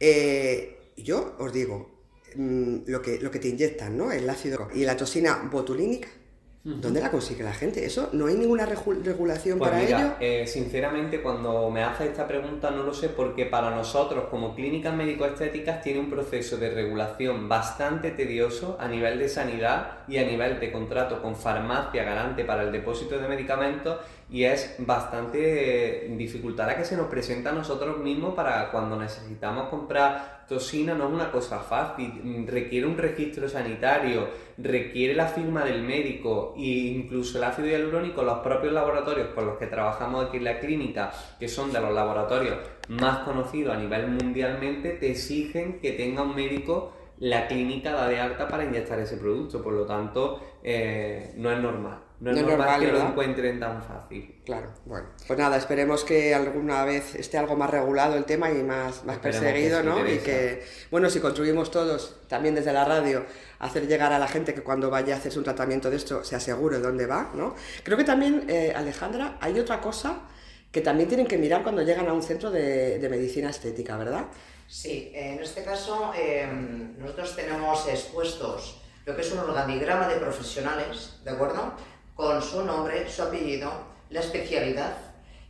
[0.00, 1.90] Eh, yo os digo,
[2.34, 4.12] mm, lo, que, lo que te inyectan, ¿no?
[4.12, 6.08] El ácido y la toxina botulínica,
[6.64, 7.84] ¿dónde la consigue la gente?
[7.86, 10.14] ¿Eso no hay ninguna regu- regulación Pues para ello?
[10.20, 14.92] eh, sinceramente cuando me hace esta pregunta no lo sé porque para nosotros como clínicas
[14.92, 20.58] médico-estéticas tiene un proceso de regulación bastante tedioso a nivel de sanidad y a nivel
[20.58, 26.76] de contrato con farmacia garante para el depósito de medicamentos y es bastante dificultad la
[26.76, 31.30] que se nos presenta a nosotros mismos para cuando necesitamos comprar toxina no es una
[31.30, 37.44] cosa fácil, mm, requiere un registro sanitario, requiere la firma del médico e incluso el
[37.44, 41.72] ácido hialurónico, los propios laboratorios con los que trabajamos aquí en la clínica, que son
[41.72, 42.58] de los laboratorios
[42.88, 48.20] más conocidos a nivel mundialmente, te exigen que tenga un médico la clínica da de
[48.20, 52.05] alta para inyectar ese producto, por lo tanto eh, no es normal.
[52.18, 53.10] No es No normal, normal, que lo ¿verdad?
[53.10, 54.40] encuentren tan fácil.
[54.44, 55.08] Claro, bueno.
[55.26, 59.16] Pues nada, esperemos que alguna vez esté algo más regulado el tema y más, más
[59.16, 60.00] Esperemos perseguido, ¿no?
[60.00, 60.24] Y Teresa.
[60.24, 63.24] que, bueno, si contribuimos todos, también desde la radio,
[63.58, 66.36] hacer llegar a la gente que cuando vaya a hacerse un tratamiento de esto se
[66.36, 67.54] asegure dónde va, ¿no?
[67.82, 70.20] Creo que también, eh, Alejandra, hay otra cosa
[70.72, 74.26] que también tienen que mirar cuando llegan a un centro de, de medicina estética, ¿verdad?
[74.68, 76.46] Sí, en este caso eh,
[76.98, 81.72] nosotros tenemos expuestos lo que es un organigrama de profesionales, ¿de acuerdo?
[82.16, 83.70] Con su nombre, su apellido,
[84.10, 84.96] la especialidad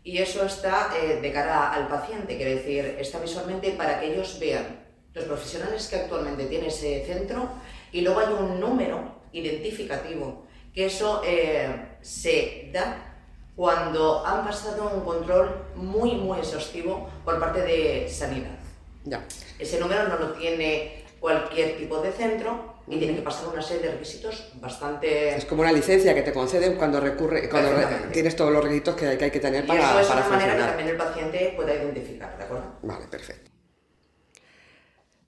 [0.06, 4.38] y eso está eh, de cara al paciente, quiere decir, está visualmente para que ellos
[4.38, 7.48] vean los profesionales que actualmente tiene ese centro
[7.90, 13.16] y luego hay un número identificativo que eso eh, se da
[13.56, 18.58] cuando han pasado un control muy, muy exhaustivo por parte de sanidad.
[19.04, 19.26] Ya.
[19.58, 23.82] Ese número no lo tiene cualquier tipo de centro y tiene que pasar una serie
[23.88, 25.36] de requisitos bastante...
[25.36, 27.70] Es como una licencia que te conceden cuando recurre, cuando
[28.12, 30.36] tienes todos los requisitos que, que hay que tener y para, eso es para una
[30.36, 32.64] manera que también el paciente pueda identificar, ¿de acuerdo?
[32.82, 33.50] Vale, perfecto.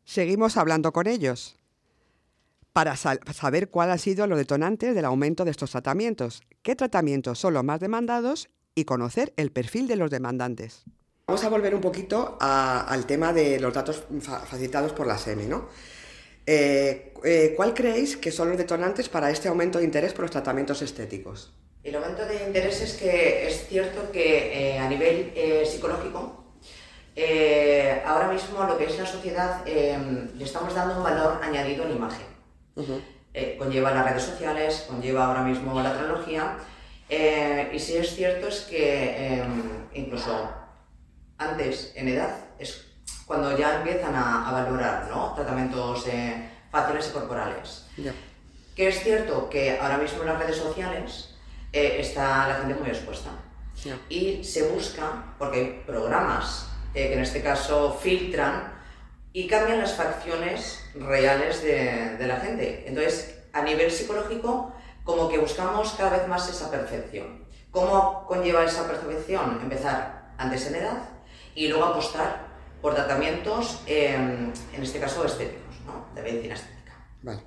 [0.05, 1.57] Seguimos hablando con ellos
[2.73, 7.55] para saber cuáles han sido los detonantes del aumento de estos tratamientos, qué tratamientos son
[7.55, 10.85] los más demandados y conocer el perfil de los demandantes.
[11.27, 15.19] Vamos a volver un poquito a- al tema de los datos fa- facilitados por la
[15.19, 15.69] SEMI, ¿no?
[16.51, 20.31] Eh, eh, ¿Cuál creéis que son los detonantes para este aumento de interés por los
[20.31, 21.53] tratamientos estéticos?
[21.85, 25.31] El aumento de interés es que es cierto que eh, a nivel
[25.67, 26.43] psicológico,
[28.07, 29.99] ahora mismo lo que es la sociedad eh,
[30.35, 32.27] le estamos dando un valor añadido en imagen.
[33.59, 36.57] Conlleva las redes sociales, conlleva ahora mismo la tecnología.
[37.11, 39.45] y sí es cierto es que eh,
[39.93, 40.51] incluso
[41.37, 42.88] antes en edad es
[43.29, 45.35] cuando ya empiezan a, a valorar ¿no?
[45.35, 47.87] tratamientos eh, faciales y corporales.
[47.99, 48.13] Ya.
[48.75, 51.35] Que es cierto que ahora mismo en las redes sociales
[51.73, 53.31] eh, está la gente muy expuesta
[53.85, 53.97] Ya.
[54.09, 58.73] y se busca, porque hay programas eh, que en este caso filtran
[59.35, 62.85] y cambian las facciones reales de, de la gente.
[62.89, 64.73] Entonces, a nivel psicológico,
[65.05, 67.45] como que buscamos cada vez más esa percepción.
[67.71, 69.59] ¿Cómo conlleva esa percepción?
[69.63, 70.99] Empezar antes en edad
[71.55, 72.48] y luego apostar
[72.81, 76.07] por tratamientos, eh, en este caso estéticos, ¿no?
[76.15, 76.93] de medicina estética.
[77.23, 77.41] Vale.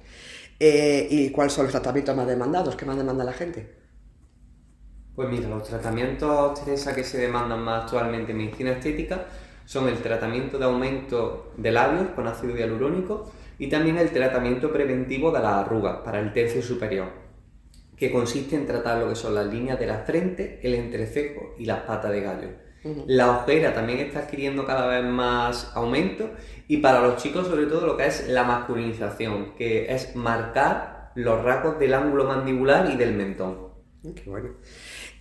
[0.59, 2.75] Eh, ¿Y cuáles son los tratamientos más demandados?
[2.75, 3.81] ¿Qué más demanda la gente?
[5.15, 9.25] Pues mira, los tratamientos, Teresa, que se demandan más actualmente en medicina estética
[9.65, 15.31] son el tratamiento de aumento de labios con ácido hialurónico y también el tratamiento preventivo
[15.31, 17.07] de las arrugas para el tercio superior,
[17.95, 21.65] que consiste en tratar lo que son las líneas de la frente, el entrecejo y
[21.65, 22.49] las patas de gallo.
[23.07, 26.31] La ojera también está adquiriendo cada vez más aumento
[26.67, 31.43] y para los chicos sobre todo lo que es la masculinización, que es marcar los
[31.43, 33.69] rasgos del ángulo mandibular y del mentón.
[34.01, 34.49] Mm, Qué bueno.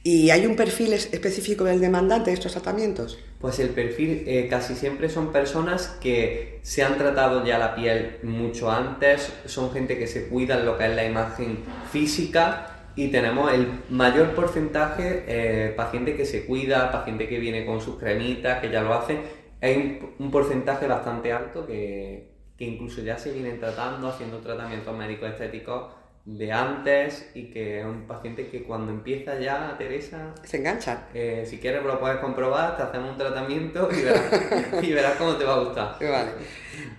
[0.03, 3.19] ¿Y hay un perfil es- específico del demandante de estos tratamientos?
[3.39, 8.17] Pues el perfil eh, casi siempre son personas que se han tratado ya la piel
[8.23, 11.59] mucho antes, son gente que se cuida en lo que es la imagen
[11.91, 17.81] física y tenemos el mayor porcentaje eh, paciente que se cuida, paciente que viene con
[17.81, 19.21] sus cremitas, que ya lo hacen.
[19.63, 24.97] Hay un, un porcentaje bastante alto que, que incluso ya se vienen tratando, haciendo tratamientos
[24.97, 25.93] médicos estéticos
[26.27, 31.07] de antes y que es un paciente que cuando empieza ya, Teresa, Se enganchan.
[31.15, 35.37] eh, si quieres lo puedes comprobar, te hacemos un tratamiento y verás, y verás cómo
[35.37, 35.97] te va a gustar.
[36.01, 36.31] Vale.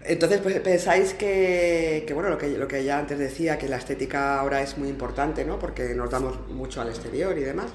[0.04, 3.78] Entonces, pues pensáis que, que, bueno, lo que, lo que ya antes decía, que la
[3.78, 5.60] estética ahora es muy importante, ¿no?
[5.60, 7.67] Porque nos damos mucho al exterior y demás.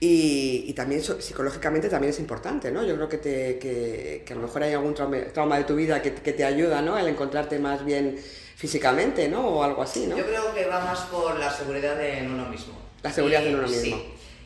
[0.00, 2.82] Y, y también psicológicamente también es importante, ¿no?
[2.84, 5.76] Yo creo que, te, que, que a lo mejor hay algún trauma, trauma de tu
[5.76, 6.98] vida que, te ayuda, ¿no?
[6.98, 8.18] El encontrarte más bien
[8.56, 9.46] físicamente, ¿no?
[9.46, 10.16] O algo así, ¿no?
[10.16, 12.74] Yo creo que va más por la seguridad en uno mismo.
[13.02, 13.96] La seguridad Y- en uno mismo.
[13.96, 14.04] Sí.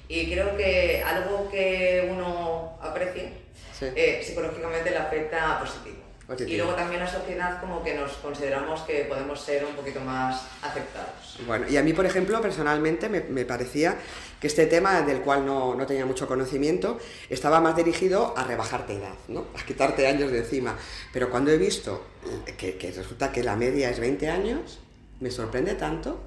[0.09, 3.31] Y creo que algo que uno aprecie,
[3.79, 3.87] Sí.
[3.97, 5.97] eh, psicológicamente le afecta positivo.
[6.47, 10.43] Y luego también la sociedad como que nos consideramos que podemos ser un poquito más
[10.63, 11.39] aceptados.
[11.47, 13.97] Bueno, y a mí, por ejemplo, personalmente me, me parecía
[14.41, 16.99] que este tema, del cual no, no tenía mucho conocimiento,
[17.31, 19.47] estaba más dirigido a rebajarte edad, ¿no?
[19.57, 20.77] A quitarte años de encima.
[21.13, 22.05] Pero cuando he visto
[22.59, 24.81] que, que resulta que la media es 20 años,
[25.21, 26.21] me sorprende tanto.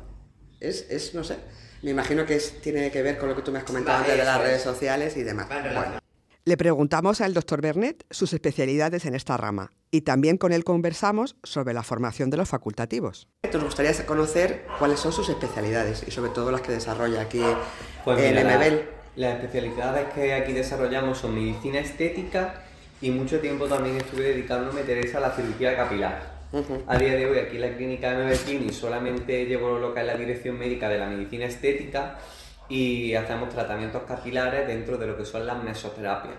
[0.61, 1.37] Es, es no sé,
[1.81, 4.13] me imagino que es- tiene que ver con lo que tú me has comentado Vale,
[4.13, 4.43] antes de las es.
[4.47, 5.47] redes sociales y demás.
[5.49, 5.99] Bueno.
[6.45, 11.35] Le preguntamos al doctor Bernet sus especialidades en esta rama y también con él conversamos
[11.43, 13.27] sobre la formación de los facultativos.
[13.51, 17.41] Nos gustaría conocer cuáles son sus especialidades y sobre todo las que desarrolla aquí
[18.05, 18.79] Pues en mira, la- MBL.
[19.15, 22.63] las especialidades que aquí desarrollamos son medicina estética
[23.01, 26.39] y mucho tiempo también estuve dedicándome, Teresa, a la cirugía capilar.
[26.87, 30.01] A día de hoy aquí en la clínica de MB Clinic solamente llevo lo que
[30.01, 32.17] es la dirección médica de la medicina estética
[32.67, 36.33] y hacemos tratamientos capilares dentro de lo que son las mesoterapias,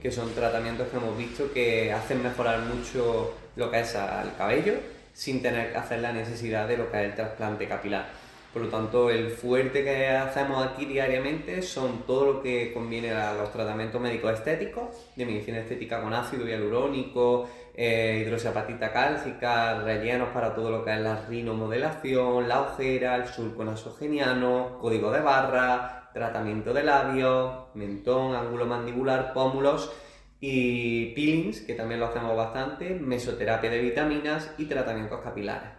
[0.00, 4.74] Que son tratamientos que hemos visto que hacen mejorar mucho lo que es al cabello
[5.12, 8.06] sin tener que hacer la necesidad de lo que es el trasplante capilar.
[8.52, 13.34] Por lo tanto, el fuerte que hacemos aquí diariamente son todo lo que conviene a
[13.34, 20.54] los tratamientos médicos estéticos, de medicina estética con ácido hialurónico, eh, hidroxiapatita cálcica, rellenos para
[20.54, 26.72] todo lo que es la rinomodelación, la ojera, el surco nasogeniano, código de barra, tratamiento
[26.72, 29.92] de labios, mentón, ángulo mandibular, pómulos
[30.40, 35.70] y peelings, que también lo hacemos bastante, mesoterapia de vitaminas y tratamientos capilares.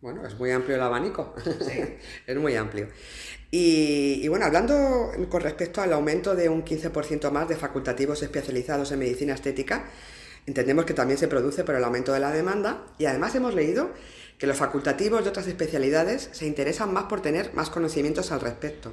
[0.00, 1.34] Bueno, es muy amplio el abanico.
[2.26, 2.88] es muy amplio.
[3.50, 8.92] Y, y bueno, hablando con respecto al aumento de un 15% más de facultativos especializados
[8.92, 9.86] en medicina estética,
[10.46, 13.92] entendemos que también se produce por el aumento de la demanda y además hemos leído
[14.38, 18.92] que los facultativos de otras especialidades se interesan más por tener más conocimientos al respecto.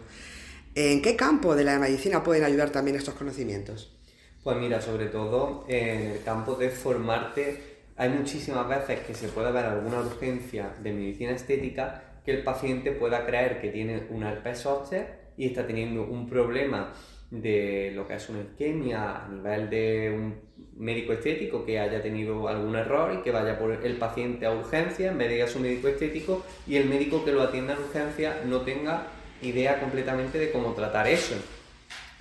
[0.73, 3.93] ¿En qué campo de la medicina pueden ayudar también estos conocimientos?
[4.41, 7.61] Pues mira, sobre todo en el campo de formarte,
[7.97, 12.91] hay muchísimas veces que se puede ver alguna urgencia de medicina estética que el paciente
[12.91, 16.93] pueda creer que tiene un herpes zóster y está teniendo un problema
[17.31, 20.35] de lo que es una isquemia a nivel de un
[20.77, 25.11] médico estético que haya tenido algún error y que vaya por el paciente a urgencia
[25.11, 27.79] en vez de ir a su médico estético y el médico que lo atienda en
[27.79, 29.07] urgencia no tenga
[29.41, 31.35] idea completamente de cómo tratar eso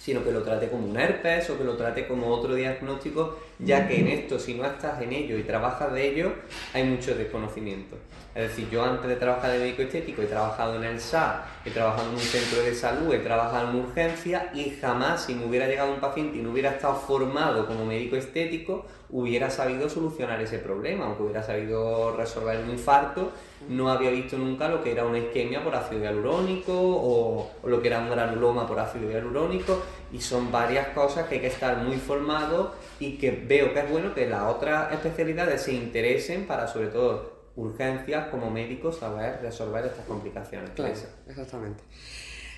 [0.00, 3.86] sino que lo trate como un herpes o que lo trate como otro diagnóstico, ya
[3.86, 6.32] que en esto, si no estás en ello y trabajas de ello,
[6.72, 7.96] hay mucho desconocimiento.
[8.32, 11.70] Es decir, yo antes de trabajar de médico estético he trabajado en el SA, he
[11.70, 15.66] trabajado en un centro de salud, he trabajado en urgencia y jamás si me hubiera
[15.66, 20.58] llegado un paciente y no hubiera estado formado como médico estético, hubiera sabido solucionar ese
[20.58, 23.32] problema, aunque hubiera sabido resolver un infarto,
[23.68, 27.82] no había visto nunca lo que era una isquemia por ácido hialurónico o, o lo
[27.82, 29.82] que era un granuloma por ácido hialurónico.
[30.12, 33.90] Y son varias cosas que hay que estar muy formado y que veo que es
[33.90, 39.84] bueno que las otras especialidades se interesen para sobre todo urgencias como médicos saber resolver
[39.84, 40.70] estas complicaciones.
[40.70, 40.94] Claro,
[41.28, 41.82] exactamente.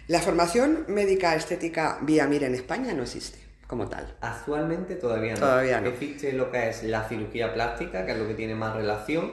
[0.09, 4.17] La formación médica estética vía MIR en España no existe como tal.
[4.21, 5.41] Actualmente todavía no.
[5.41, 5.89] Todavía no.
[5.89, 9.33] Existe lo que es la cirugía plástica, que es lo que tiene más relación,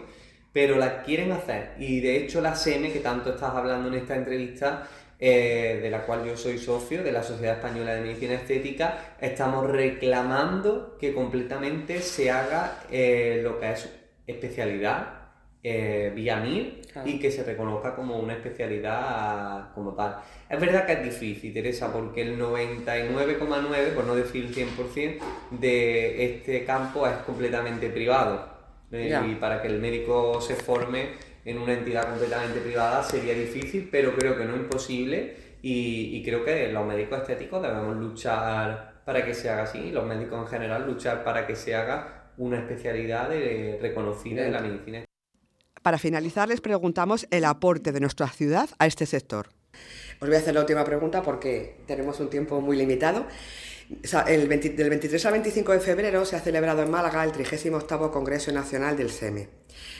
[0.53, 1.73] pero la quieren hacer.
[1.77, 4.88] Y de hecho la SEME, que tanto estás hablando en esta entrevista,
[5.19, 9.69] eh, de la cual yo soy socio, de la Sociedad Española de Medicina Estética, estamos
[9.69, 13.89] reclamando que completamente se haga eh, lo que es
[14.25, 15.18] especialidad
[15.63, 17.08] eh, vía MIR Claro.
[17.10, 20.17] y que se reconozca como una especialidad como tal.
[20.50, 25.19] Es verdad que es difícil, Teresa, porque el 99,9, por no decir el 100%,
[25.52, 28.48] de este campo es completamente privado.
[28.91, 29.15] Eh.
[29.30, 31.10] Y para que el médico se forme
[31.45, 35.36] en una entidad completamente privada sería difícil, pero creo que no imposible.
[35.62, 39.91] Y, y creo que los médicos estéticos debemos luchar para que se haga así, y
[39.91, 44.62] los médicos en general luchar para que se haga una especialidad de- reconocida de la
[44.62, 45.03] medicina
[45.82, 49.49] Para finalizar, les preguntamos el aporte de nuestra ciudad a este sector.
[50.19, 53.25] Os voy a hacer la última pregunta porque tenemos un tiempo muy limitado.
[54.27, 58.11] El 20 del 23 al 25 de febrero se ha celebrado en Málaga el 38
[58.11, 59.49] Congreso Nacional del SEME,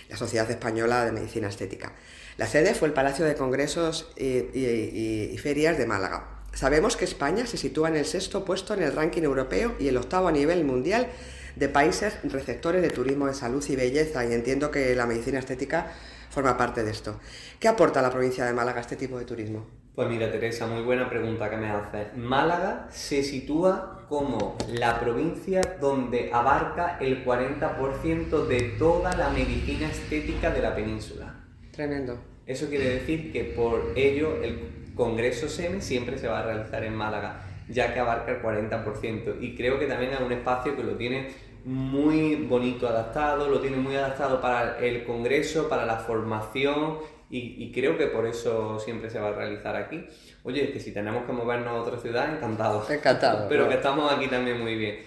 [0.10, 1.94] la Sociedad Española de Medicina Estética.
[2.38, 6.42] La sede fue el Palacio de Congresos y- y Ferias de Málaga.
[6.54, 9.98] Sabemos que España se sitúa en el sexto puesto en el ranking europeo y el
[9.98, 11.08] octavo a nivel mundial
[11.56, 15.88] de países receptores de turismo de salud y belleza y entiendo que la medicina estética
[16.30, 17.20] forma parte de esto.
[17.60, 19.66] ¿Qué aporta a la provincia de Málaga este tipo de turismo?
[19.96, 22.16] Pues mira, Teresa, muy buena pregunta que me haces.
[22.16, 30.52] Málaga se sitúa como la provincia donde abarca el 40% de toda la medicina estética
[30.52, 31.36] de la península.
[31.72, 32.18] Tremendo.
[32.46, 36.96] Eso quiere decir que por ello el Congreso SEME siempre se va a realizar en
[36.96, 39.36] Málaga, ya que abarca el 40%.
[39.40, 41.30] Y creo que también es un espacio que lo tiene
[41.66, 46.98] muy bonito adaptado, lo tiene muy adaptado para el Congreso, para la formación
[47.30, 50.06] y, y creo que por eso siempre se va a realizar aquí.
[50.44, 52.86] Oye, que si tenemos que movernos a otra ciudad, encantado.
[52.90, 55.00] Encantado, Pero que estamos aquí también muy bien.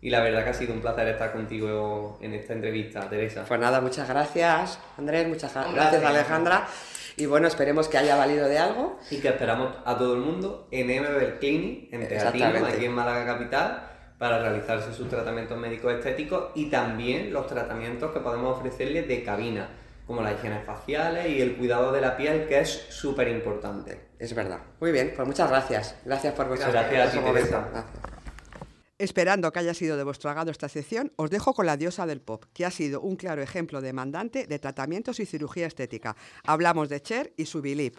[0.00, 3.44] Y la verdad que ha sido un placer estar contigo en esta entrevista, Teresa.
[3.46, 6.04] Pues nada, muchas gracias, Andrés, muchas gracias.
[6.04, 6.66] Alejandra.
[7.18, 8.96] Y bueno, esperemos que haya valido de algo.
[9.10, 13.26] Y que esperamos a todo el mundo en Emeber Clinic, en Teatino, aquí en Málaga
[13.26, 19.24] Capital, para realizarse sus tratamientos médicos estéticos y también los tratamientos que podemos ofrecerles de
[19.24, 19.68] cabina,
[20.06, 24.00] como las higienes faciales y el cuidado de la piel, que es súper importante.
[24.20, 24.60] Es verdad.
[24.78, 25.96] Muy bien, pues muchas gracias.
[26.04, 27.48] Gracias por vuestro Gracias a ti, vuestro momento.
[27.48, 27.68] Teresa.
[27.72, 28.18] Gracias.
[28.98, 32.20] Esperando que haya sido de vuestro agrado esta sección, os dejo con la diosa del
[32.20, 36.16] pop, que ha sido un claro ejemplo demandante de tratamientos y cirugía estética.
[36.44, 37.92] Hablamos de Cher y su one.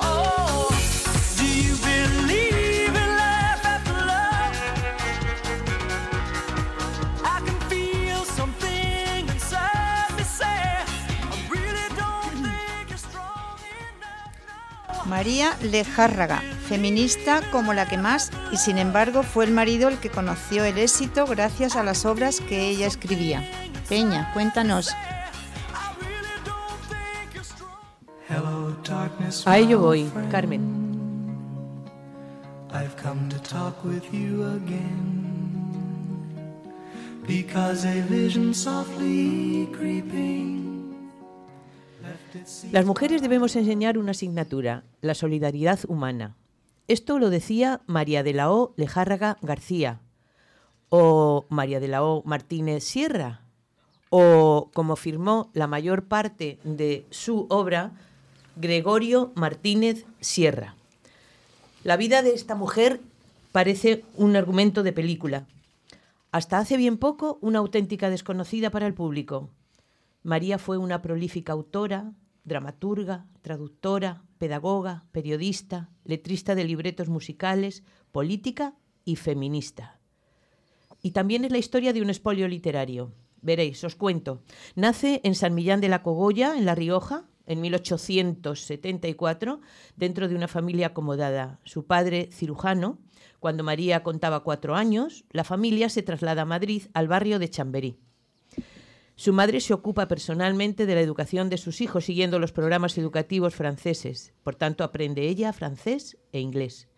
[0.00, 0.68] Oh.
[15.06, 20.10] María Lejárraga, feminista como la que más, y sin embargo fue el marido el que
[20.10, 23.42] conoció el éxito gracias a las obras que ella escribía.
[23.88, 24.90] Peña, cuéntanos.
[29.44, 30.10] A ello voy.
[30.30, 30.76] Carmen.
[32.72, 35.24] I've come to talk with you again.
[37.26, 40.96] Because a vision softly creeping
[42.02, 46.36] left its Las mujeres debemos enseñar una asignatura, la solidaridad humana.
[46.88, 48.72] Esto lo decía María de la O.
[48.76, 50.00] Lejárraga García,
[50.88, 52.22] o María de la O.
[52.24, 53.42] Martínez Sierra,
[54.08, 57.90] o como firmó la mayor parte de su obra,
[58.54, 60.76] Gregorio Martínez Sierra.
[61.82, 63.00] La vida de esta mujer
[63.50, 65.46] parece un argumento de película.
[66.30, 69.50] Hasta hace bien poco, una auténtica desconocida para el público.
[70.22, 72.12] María fue una prolífica autora,
[72.44, 77.82] dramaturga, traductora, pedagoga, periodista, letrista de libretos musicales,
[78.12, 78.74] política
[79.04, 80.00] y feminista.
[81.02, 83.12] Y también es la historia de un espolio literario.
[83.42, 84.42] Veréis, os cuento.
[84.74, 89.60] Nace en San Millán de la Cogolla, en La Rioja, en 1874,
[89.94, 91.60] dentro de una familia acomodada.
[91.64, 92.98] Su padre, cirujano,
[93.38, 98.00] cuando María contaba cuatro años, la familia se traslada a Madrid, al barrio de Chamberí.
[99.18, 103.54] Su madre se ocupa personalmente de la educación de sus hijos siguiendo los programas educativos
[103.54, 104.34] franceses.
[104.42, 106.88] Por tanto, aprende ella francés e inglés.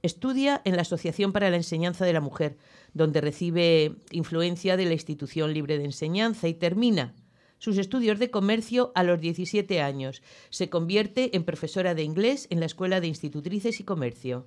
[0.00, 2.58] Estudia en la Asociación para la Enseñanza de la Mujer,
[2.92, 7.16] donde recibe influencia de la Institución Libre de Enseñanza y termina
[7.58, 10.22] sus estudios de comercio a los 17 años.
[10.50, 14.46] Se convierte en profesora de inglés en la Escuela de Institutrices y Comercio.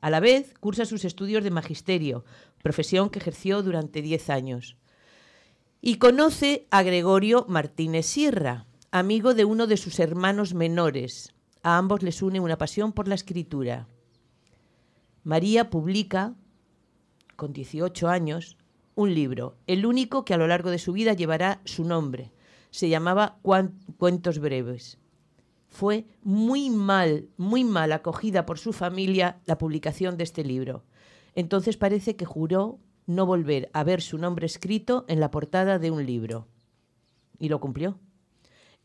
[0.00, 2.24] A la vez, cursa sus estudios de magisterio,
[2.62, 4.76] profesión que ejerció durante 10 años
[5.84, 11.34] y conoce a Gregorio Martínez Sierra, amigo de uno de sus hermanos menores.
[11.64, 13.88] A ambos les une una pasión por la escritura.
[15.24, 16.36] María publica,
[17.34, 18.58] con 18 años,
[18.94, 22.30] un libro, el único que a lo largo de su vida llevará su nombre.
[22.70, 24.98] Se llamaba Cuentos Breves.
[25.66, 30.84] Fue muy mal, muy mal acogida por su familia la publicación de este libro.
[31.34, 35.90] Entonces parece que juró no volver a ver su nombre escrito en la portada de
[35.90, 36.48] un libro.
[37.38, 37.98] Y lo cumplió.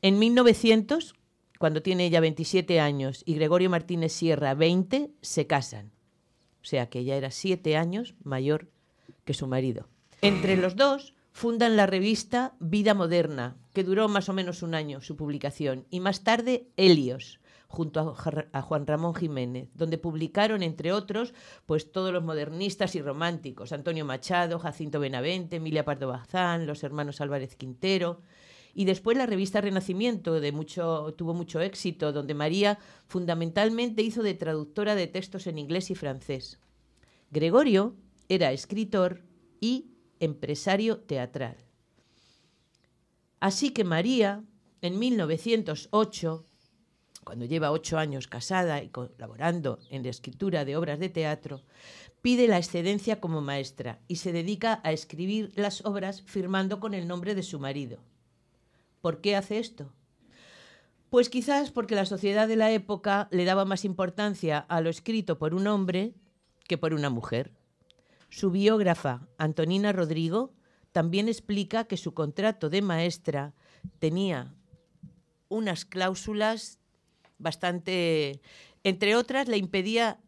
[0.01, 1.15] En 1900,
[1.59, 5.91] cuando tiene ella 27 años y Gregorio Martínez Sierra 20, se casan.
[6.61, 8.69] O sea que ella era 7 años mayor
[9.25, 9.87] que su marido.
[10.21, 15.01] Entre los dos fundan la revista Vida Moderna, que duró más o menos un año
[15.01, 18.15] su publicación, y más tarde Helios, junto
[18.53, 21.33] a Juan Ramón Jiménez, donde publicaron, entre otros,
[21.65, 27.19] pues todos los modernistas y románticos, Antonio Machado, Jacinto Benavente, Emilia Pardo Bazán, los hermanos
[27.19, 28.21] Álvarez Quintero,
[28.73, 34.35] y después la revista Renacimiento de mucho, tuvo mucho éxito, donde María fundamentalmente hizo de
[34.35, 36.59] traductora de textos en inglés y francés.
[37.31, 37.95] Gregorio
[38.29, 39.23] era escritor
[39.59, 41.57] y empresario teatral.
[43.39, 44.43] Así que María,
[44.81, 46.45] en 1908,
[47.27, 51.61] cuando lleva ocho años casada y colaborando en la escritura de obras de teatro,
[52.21, 57.05] pide la excedencia como maestra y se dedica a escribir las obras firmando con el
[57.05, 57.99] nombre de su marido.
[59.01, 59.91] ¿Por qué hace esto?
[61.09, 65.37] Pues quizás porque la sociedad de la época le daba más importancia a lo escrito
[65.37, 66.13] por un hombre
[66.65, 67.51] que por una mujer.
[68.29, 70.53] Su biógrafa, Antonina Rodrigo,
[70.93, 73.53] también explica que su contrato de maestra
[73.99, 74.53] tenía
[75.49, 76.79] unas cláusulas
[77.37, 78.41] bastante,
[78.83, 80.19] entre otras, le impedía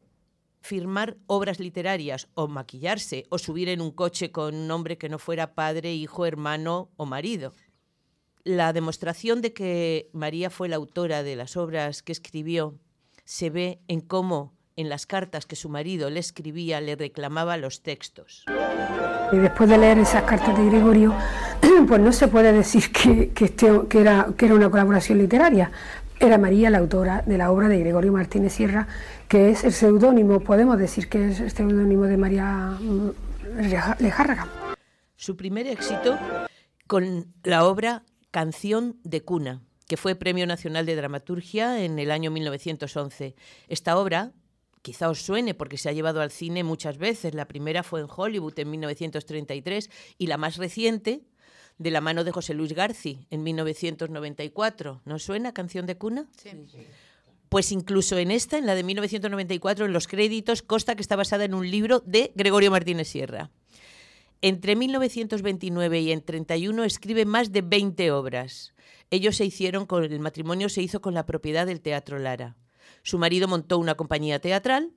[0.62, 5.20] firmar obras literarias o maquillarse o subir en un coche con un hombre que no
[5.20, 7.54] fuera padre, hijo, hermano o marido.
[8.44, 12.78] La demostración de que María fue la autora de las obras que escribió
[13.26, 17.84] se ve en cómo en las cartas que su marido le escribía le reclamaba los
[17.84, 18.46] textos.
[19.32, 21.14] Y después de leer esas cartas de Gregorio,
[21.88, 23.68] pues no se puede decir que, que este-
[24.00, 25.72] era, que era una colaboración literaria.
[26.22, 28.90] Era María la autora de la obra de Gregorio Martínez Sierra,
[29.30, 33.12] que es el seudónimo, podemos decir que es el seudónimo de María mm,
[34.00, 34.50] Lejárraga.
[35.16, 36.20] Su primer éxito
[36.88, 42.32] con la obra Canción de Cuna, que fue Premio Nacional de Dramaturgia en el año
[42.32, 43.36] 1911.
[43.70, 44.34] Esta obra,
[44.82, 47.34] quizá os suene porque se ha llevado al cine muchas veces.
[47.34, 51.22] La primera fue en Hollywood en 1933 y la más reciente,
[51.80, 55.02] de la mano de José Luis Garci, en 1994.
[55.06, 56.28] ¿No suena Canción de Cuna?
[57.48, 61.46] Pues incluso en esta, en la de 1994, en los créditos consta que está basada
[61.46, 63.50] en un libro de Gregorio Martínez Sierra.
[64.42, 68.74] Entre 1929 y en 31 escribe más de 20 obras.
[69.10, 72.56] Ellos se hicieron con el matrimonio se hizo con la propiedad del Teatro Lara.
[73.04, 74.92] Su marido montó una compañía teatral,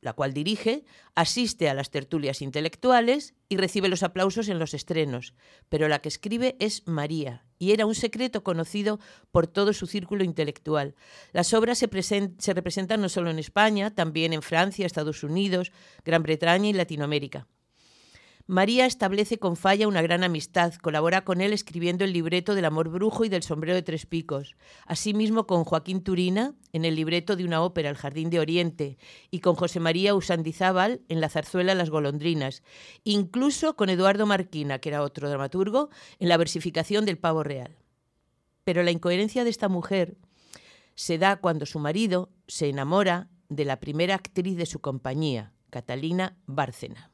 [0.00, 0.84] la cual dirige,
[1.14, 5.34] asiste a las tertulias intelectuales y recibe los aplausos en los estrenos,
[5.68, 9.00] pero la que escribe es María, y era un secreto conocido
[9.32, 10.94] por todo su círculo intelectual.
[11.32, 15.72] Las obras se, presen- se representan no solo en España, también en Francia, Estados Unidos,
[16.04, 17.48] Gran Bretaña y Latinoamérica.
[18.50, 22.88] María establece con Falla una gran amistad, colabora con él escribiendo el libreto del Amor
[22.88, 27.44] Brujo y del Sombrero de Tres Picos, asimismo con Joaquín Turina en el libreto de
[27.44, 28.96] una ópera, El Jardín de Oriente,
[29.30, 32.62] y con José María Usandizábal en la zarzuela Las Golondrinas,
[33.04, 37.76] incluso con Eduardo Marquina, que era otro dramaturgo, en la versificación del Pavo Real.
[38.64, 40.16] Pero la incoherencia de esta mujer
[40.94, 46.38] se da cuando su marido se enamora de la primera actriz de su compañía, Catalina
[46.46, 47.10] Bárcena.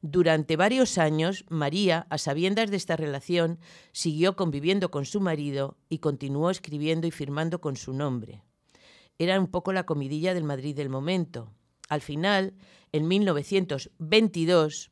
[0.00, 3.58] Durante varios años, María, a sabiendas de esta relación,
[3.92, 8.42] siguió conviviendo con su marido y continuó escribiendo y firmando con su nombre.
[9.18, 11.50] Era un poco la comidilla del Madrid del momento.
[11.88, 12.54] Al final,
[12.92, 14.90] en 1922,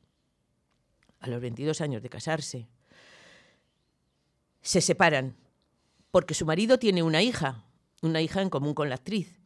[1.21, 2.69] a los 22 años de casarse,
[4.61, 5.37] se separan
[6.11, 7.65] porque su marido tiene una hija,
[8.03, 9.41] una hija en común con la actriz.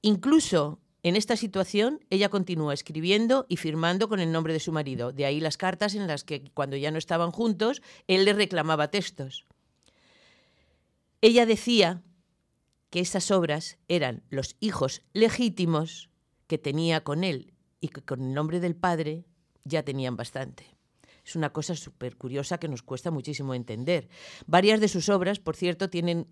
[0.00, 5.12] Incluso en esta situación, ella continúa escribiendo y firmando con el nombre de su marido.
[5.12, 8.90] De ahí las cartas en las que, cuando ya no estaban juntos, él le reclamaba
[8.90, 9.46] textos.
[11.20, 12.02] Ella decía
[12.90, 16.10] que esas obras eran los hijos legítimos
[16.46, 19.24] que tenía con él y que con el nombre del padre
[19.64, 20.66] ya tenían bastante.
[21.24, 24.08] Es una cosa súper curiosa que nos cuesta muchísimo entender.
[24.46, 26.26] Varias de sus obras, por cierto, tienen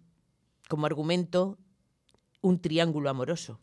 [0.69, 1.59] como argumento
[2.41, 3.61] un triángulo amoroso.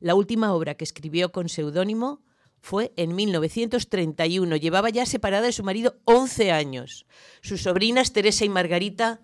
[0.00, 2.20] La última obra que escribió con seudónimo
[2.60, 4.56] fue en 1931.
[4.56, 7.06] Llevaba ya separada de su marido 11 años.
[7.40, 9.20] Sus sobrinas Teresa y Margarita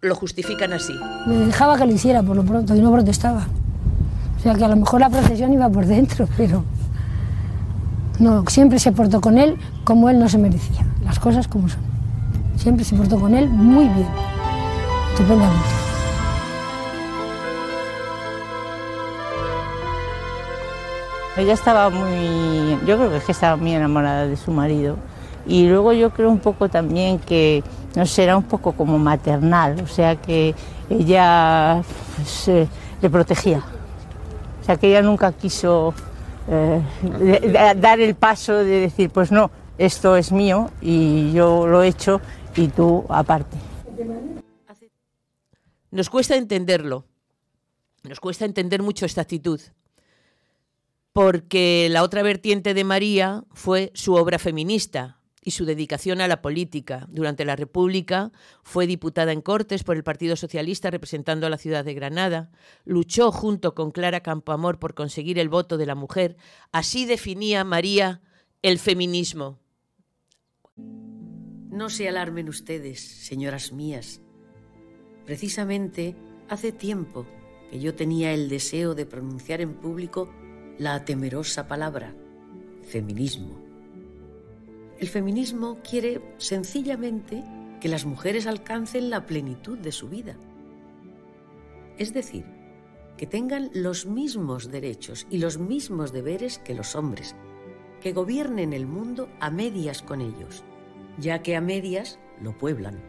[0.00, 0.94] lo justifican así.
[1.26, 3.48] Me dejaba que lo hiciera por lo pronto y no protestaba.
[4.38, 6.64] O sea que a lo mejor la procesión iba por dentro, pero
[8.18, 11.80] no, siempre se portó con él como él no se merecía, las cosas como son.
[12.56, 14.08] Siempre se portó con él muy bien,
[15.12, 15.79] estupendamente.
[21.40, 24.96] Ella estaba muy, yo creo que es que estaba muy enamorada de su marido
[25.46, 27.64] y luego yo creo un poco también que,
[27.96, 30.54] no sé, era un poco como maternal, o sea que
[30.90, 31.82] ella
[33.00, 33.62] le protegía,
[34.60, 35.94] o sea que ella nunca quiso
[36.46, 41.88] eh, dar el paso de decir, pues no, esto es mío y yo lo he
[41.88, 42.20] hecho
[42.54, 43.56] y tú aparte.
[45.90, 47.06] Nos cuesta entenderlo.
[48.02, 49.60] Nos cuesta entender mucho esta actitud.
[51.12, 56.42] Porque la otra vertiente de María fue su obra feminista y su dedicación a la
[56.42, 57.06] política.
[57.10, 58.30] Durante la República
[58.62, 62.50] fue diputada en Cortes por el Partido Socialista representando a la ciudad de Granada.
[62.84, 66.36] Luchó junto con Clara Campoamor por conseguir el voto de la mujer.
[66.72, 68.20] Así definía María
[68.62, 69.58] el feminismo.
[70.76, 74.20] No se alarmen ustedes, señoras mías.
[75.24, 76.14] Precisamente
[76.48, 77.26] hace tiempo
[77.70, 80.28] que yo tenía el deseo de pronunciar en público
[80.80, 82.14] la temerosa palabra
[82.84, 83.60] feminismo.
[84.98, 87.44] El feminismo quiere sencillamente
[87.82, 90.38] que las mujeres alcancen la plenitud de su vida.
[91.98, 92.46] Es decir,
[93.18, 97.36] que tengan los mismos derechos y los mismos deberes que los hombres,
[98.00, 100.64] que gobiernen el mundo a medias con ellos,
[101.18, 103.02] ya que a medias lo pueblan.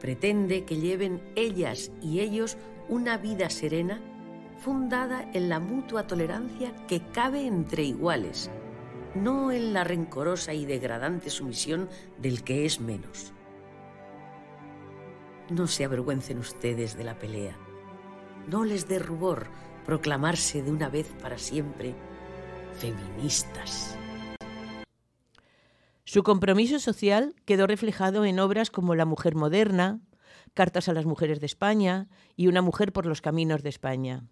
[0.00, 2.56] Pretende que lleven ellas y ellos
[2.88, 4.02] una vida serena
[4.64, 8.50] fundada en la mutua tolerancia que cabe entre iguales,
[9.14, 13.34] no en la rencorosa y degradante sumisión del que es menos.
[15.50, 17.58] No se avergüencen ustedes de la pelea.
[18.48, 19.48] No les dé rubor
[19.84, 21.94] proclamarse de una vez para siempre
[22.72, 23.98] feministas.
[26.04, 30.00] Su compromiso social quedó reflejado en obras como La mujer moderna,
[30.54, 34.24] Cartas a las mujeres de España y Una mujer por los caminos de España.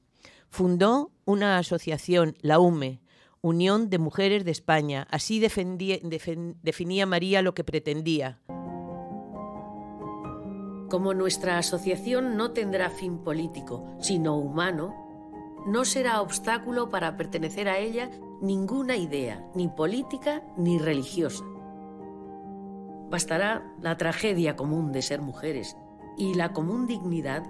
[0.53, 3.01] Fundó una asociación, la UME,
[3.41, 5.07] Unión de Mujeres de España.
[5.11, 8.39] Así defendía- defen- definía María lo que pretendía.
[10.91, 14.95] Como nuestra asociación no tendrá fin político, sino humano,
[15.67, 18.11] no será obstáculo para pertenecer a ella
[18.43, 21.45] ninguna idea, ni política ni religiosa.
[23.09, 25.79] Bastará la tragedia común de ser mujeres
[26.19, 27.43] y la común dignidad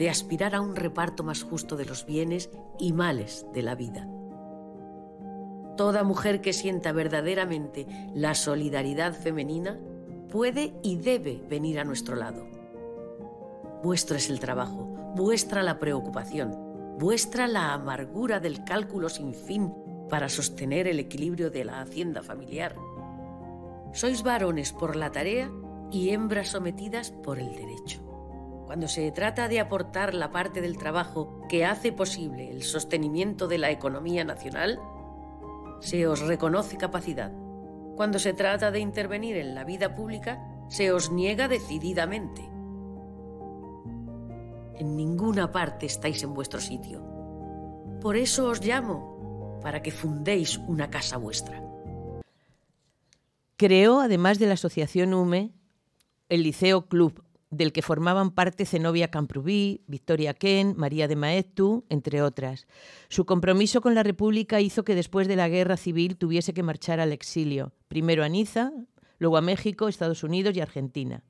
[0.00, 2.48] de aspirar a un reparto más justo de los bienes
[2.78, 4.08] y males de la vida.
[5.76, 9.78] Toda mujer que sienta verdaderamente la solidaridad femenina
[10.30, 12.46] puede y debe venir a nuestro lado.
[13.82, 14.84] Vuestro es el trabajo,
[15.16, 19.70] vuestra la preocupación, vuestra la amargura del cálculo sin fin
[20.08, 22.74] para sostener el equilibrio de la hacienda familiar.
[23.92, 25.50] Sois varones por la tarea
[25.92, 28.09] y hembras sometidas por el derecho.
[28.70, 33.58] Cuando se trata de aportar la parte del trabajo que hace posible el sostenimiento de
[33.58, 34.78] la economía nacional,
[35.80, 37.32] se os reconoce capacidad.
[37.96, 42.42] Cuando se trata de intervenir en la vida pública, se os niega decididamente.
[44.76, 47.02] En ninguna parte estáis en vuestro sitio.
[48.00, 51.60] Por eso os llamo, para que fundéis una casa vuestra.
[53.56, 55.50] Creó, además de la Asociación UME,
[56.28, 62.22] el Liceo Club, del que formaban parte Zenobia Camprubí, Victoria Ken, María de Maeztu, entre
[62.22, 62.66] otras.
[63.08, 67.00] Su compromiso con la República hizo que después de la guerra civil tuviese que marchar
[67.00, 68.72] al exilio, primero a Niza,
[69.18, 71.24] luego a México, Estados Unidos y Argentina.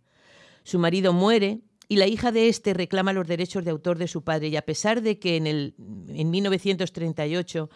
[0.62, 4.23] Su marido muere y la hija de este reclama los derechos de autor de su
[4.23, 5.75] padre y a pesar de que en, el,
[6.09, 7.71] en 1938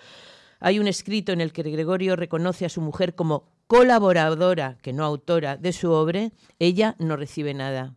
[0.60, 5.04] hay un escrito en el que Gregorio reconoce a su mujer como colaboradora, que no
[5.04, 7.96] autora, de su obra, ella no recibe nada.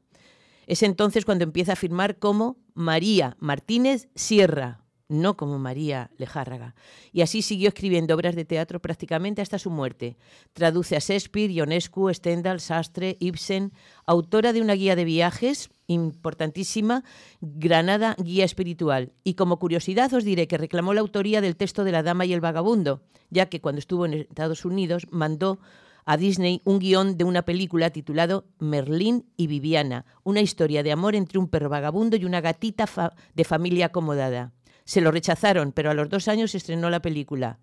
[0.67, 6.75] Es entonces cuando empieza a firmar como María Martínez Sierra, no como María Lejárraga.
[7.13, 10.17] Y así siguió escribiendo obras de teatro prácticamente hasta su muerte.
[10.53, 13.71] Traduce a Shakespeare, Ionescu, Stendhal, Sastre, Ibsen,
[14.05, 17.05] autora de una guía de viajes importantísima,
[17.39, 19.13] Granada Guía Espiritual.
[19.23, 22.33] Y como curiosidad os diré que reclamó la autoría del texto de La Dama y
[22.33, 25.59] el Vagabundo, ya que cuando estuvo en Estados Unidos mandó
[26.07, 31.15] a Disney un guion de una película titulado Merlín y Viviana, una historia de amor
[31.15, 32.87] entre un perro vagabundo y una gatita
[33.35, 34.53] de familia acomodada.
[34.85, 37.59] Se lo rechazaron, pero a los dos años se estrenó la película,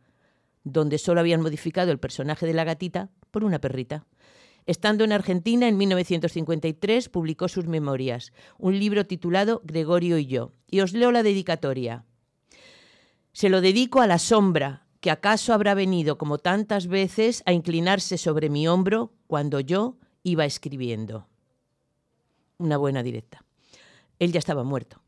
[0.63, 4.05] donde solo habían modificado el personaje de la gatita por una perrita.
[4.67, 10.53] Estando en Argentina, en 1953, publicó sus memorias, un libro titulado Gregorio y yo.
[10.71, 12.05] Y os leo la dedicatoria.
[13.33, 18.17] Se lo dedico a la sombra, que acaso habrá venido como tantas veces a inclinarse
[18.17, 21.29] sobre mi hombro cuando yo iba escribiendo.
[22.57, 23.45] Una buena directa.
[24.19, 25.03] Él ya estaba muerto.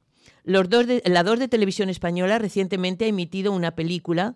[0.45, 4.35] Los dos de- la 2 de Televisión Española recientemente ha emitido una película,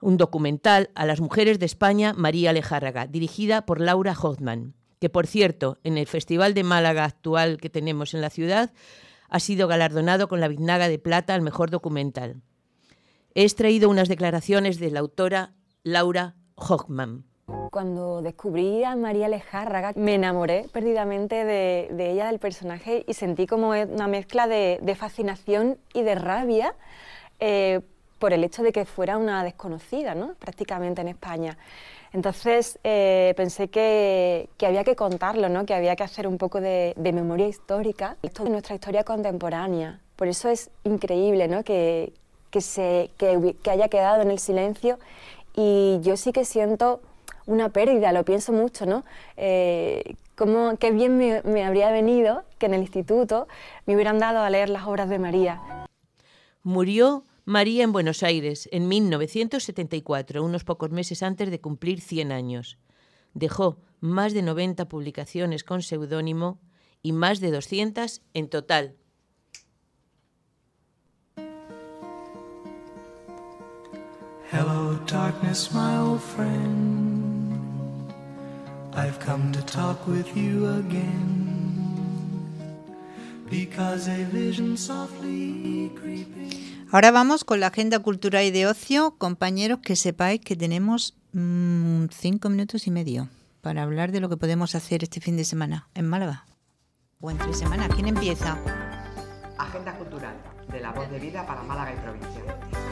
[0.00, 5.26] un documental a las mujeres de España, María Lejárraga, dirigida por Laura Hoffman, que por
[5.26, 8.72] cierto, en el Festival de Málaga actual que tenemos en la ciudad,
[9.28, 12.40] ha sido galardonado con la Biznaga de Plata al mejor documental.
[13.38, 17.26] He extraído unas declaraciones de la autora Laura Hoffman.
[17.70, 23.46] Cuando descubrí a María Lejárraga, me enamoré perdidamente de, de ella, del personaje, y sentí
[23.46, 26.74] como una mezcla de, de fascinación y de rabia
[27.38, 27.82] eh,
[28.18, 30.32] por el hecho de que fuera una desconocida, ¿no?
[30.36, 31.58] prácticamente en España.
[32.14, 35.66] Entonces eh, pensé que, que había que contarlo, ¿no?
[35.66, 40.00] que había que hacer un poco de, de memoria histórica, esto de nuestra historia contemporánea.
[40.16, 41.64] Por eso es increíble ¿no?
[41.64, 42.14] que,
[43.18, 44.98] que, haya quedado en el silencio
[45.54, 47.00] y yo sí que siento
[47.46, 49.04] una pérdida, lo pienso mucho, ¿no?
[49.36, 53.46] Eh, cómo, qué bien me, me habría venido que en el instituto
[53.86, 55.60] me hubieran dado a leer las obras de María.
[56.62, 62.78] Murió María en Buenos Aires en 1974, unos pocos meses antes de cumplir 100 años.
[63.34, 66.58] Dejó más de 90 publicaciones con seudónimo
[67.02, 68.96] y más de 200 en total.
[74.52, 77.52] Hello, darkness, my old friend.
[78.94, 81.52] I've come to talk with you again.
[83.50, 86.86] Because a vision softly creeping.
[86.92, 89.16] Ahora vamos con la agenda cultural y de ocio.
[89.18, 93.28] Compañeros, que sepáis que tenemos mm, cinco minutos y medio
[93.62, 96.46] para hablar de lo que podemos hacer este fin de semana en Málaga.
[97.20, 97.88] O entre semana.
[97.88, 98.56] ¿Quién empieza?
[99.58, 100.36] Agenda cultural
[100.70, 102.85] de la voz de vida para Málaga y provincia.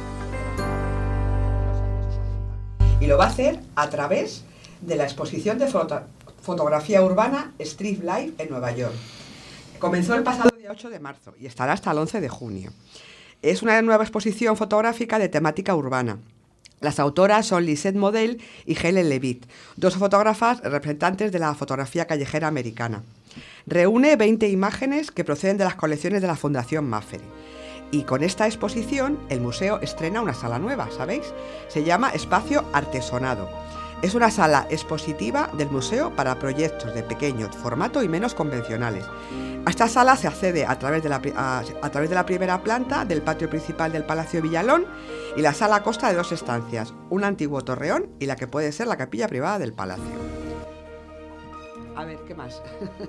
[3.04, 4.44] Y lo va a hacer a través
[4.80, 6.04] de la exposición de foto-
[6.40, 8.94] fotografía urbana Street Life en Nueva York.
[9.78, 12.72] Comenzó el pasado día 8 de marzo y estará hasta el 11 de junio.
[13.42, 16.16] Es una nueva exposición fotográfica de temática urbana.
[16.80, 19.44] Las autoras son Lisette Model y Helen Levitt,
[19.76, 23.02] dos fotógrafas representantes de la fotografía callejera americana.
[23.66, 27.20] Reúne 20 imágenes que proceden de las colecciones de la Fundación Maffery.
[27.90, 31.32] Y con esta exposición, el museo estrena una sala nueva, ¿sabéis?
[31.68, 33.48] Se llama Espacio Artesonado.
[34.02, 39.04] Es una sala expositiva del museo para proyectos de pequeño formato y menos convencionales.
[39.64, 43.06] A esta sala se accede a través, de la, a través de la primera planta
[43.06, 44.84] del patio principal del Palacio Villalón
[45.36, 48.88] y la sala consta de dos estancias, un antiguo torreón y la que puede ser
[48.88, 50.43] la capilla privada del palacio.
[51.96, 52.62] A ver, ¿qué más?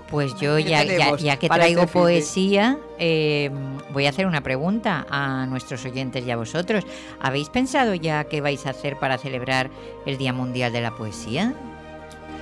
[0.09, 3.49] Pues yo ¿Qué ya, ya, que traigo este poesía, eh,
[3.91, 6.85] voy a hacer una pregunta a nuestros oyentes y a vosotros.
[7.19, 9.69] ¿Habéis pensado ya qué vais a hacer para celebrar
[10.05, 11.53] el Día Mundial de la Poesía?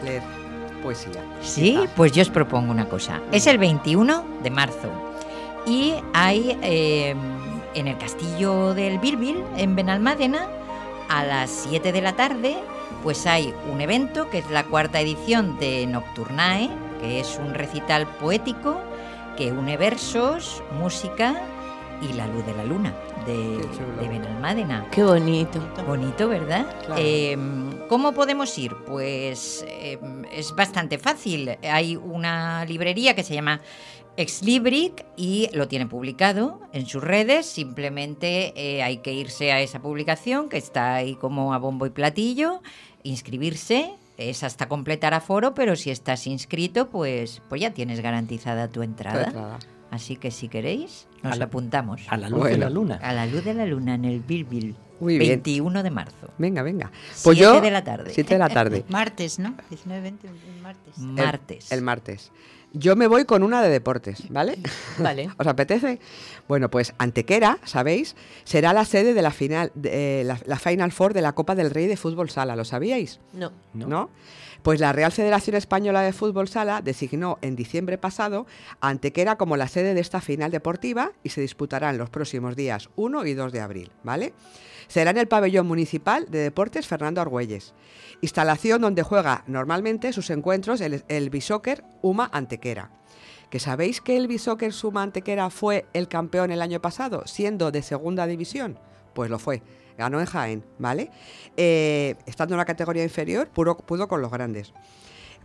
[0.04, 0.22] Leer
[0.84, 1.24] poesía.
[1.41, 3.22] Sí, pues yo os propongo una cosa.
[3.32, 4.91] Es el 21 de marzo
[5.66, 7.16] y hay eh,
[7.74, 10.48] en el castillo del Bilbil, en Benalmádena,
[11.10, 12.58] a las 7 de la tarde,
[13.04, 16.70] pues hay un evento que es la cuarta edición de Nocturnae,
[17.01, 18.80] que es un recital poético
[19.38, 21.36] que une versos, música
[22.01, 22.93] y la luz de la luna
[23.26, 23.58] de,
[24.01, 24.88] de Benalmádena.
[24.91, 25.60] Qué bonito.
[25.86, 26.66] Bonito, ¿verdad?
[26.86, 27.01] Claro.
[27.04, 27.38] Eh,
[27.89, 28.76] ¿Cómo podemos ir?
[28.86, 29.99] Pues eh,
[30.32, 31.58] es bastante fácil.
[31.64, 33.62] Hay una librería que se llama
[34.16, 37.45] Exlibric y lo tiene publicado en sus redes.
[37.45, 41.89] Simplemente eh, hay que irse a esa publicación que está ahí como a bombo y
[41.89, 42.62] platillo,
[43.04, 43.93] inscribirse.
[44.18, 49.26] Es hasta completar aforo, pero si estás inscrito, pues, pues ya tienes garantizada tu entrada.
[49.26, 49.60] entrada.
[49.89, 52.01] Así que si queréis, nos A la- apuntamos.
[52.08, 52.99] a la luz de la luna.
[53.01, 54.76] A la luz de la luna en el Bilbil.
[54.99, 55.30] Muy bien.
[55.43, 56.30] 21 de marzo.
[56.38, 56.91] Venga, venga.
[57.24, 58.12] Pues Siete yo, de la tarde.
[58.14, 58.86] 7 de la tarde.
[58.89, 59.56] Martes, ¿no?
[59.70, 60.97] 19, 20, el martes.
[60.97, 61.72] El- Martes.
[61.72, 62.32] El, martes.
[62.74, 64.57] Yo me voy con una de deportes, ¿vale?
[64.97, 65.30] Vale.
[65.38, 65.99] ¿Os apetece?
[66.47, 68.15] Bueno, pues Antequera, ¿sabéis?
[68.43, 71.55] Será la sede de la final, de, eh, la, la Final Four de la Copa
[71.55, 73.19] del Rey de Fútbol Sala, ¿lo sabíais?
[73.34, 73.51] No.
[73.74, 74.09] ¿No?
[74.64, 78.47] Pues la Real Federación Española de Fútbol Sala designó en diciembre pasado
[78.80, 83.26] Antequera como la sede de esta final deportiva y se disputarán los próximos días 1
[83.26, 84.34] y 2 de abril, ¿vale?
[84.88, 87.74] Será en el pabellón municipal de deportes Fernando Argüelles,
[88.22, 91.30] instalación donde juega normalmente sus encuentros el, el
[92.01, 92.89] Uma Antequera.
[93.49, 97.82] ¿Que sabéis que el Bishoker Suma Antequera fue el campeón el año pasado, siendo de
[97.82, 98.80] segunda división?
[99.14, 99.61] Pues lo fue.
[99.98, 101.10] Ganó en Jaén, ¿vale?
[101.58, 104.74] Eh, estando en la categoría inferior, pudo, pudo con los grandes.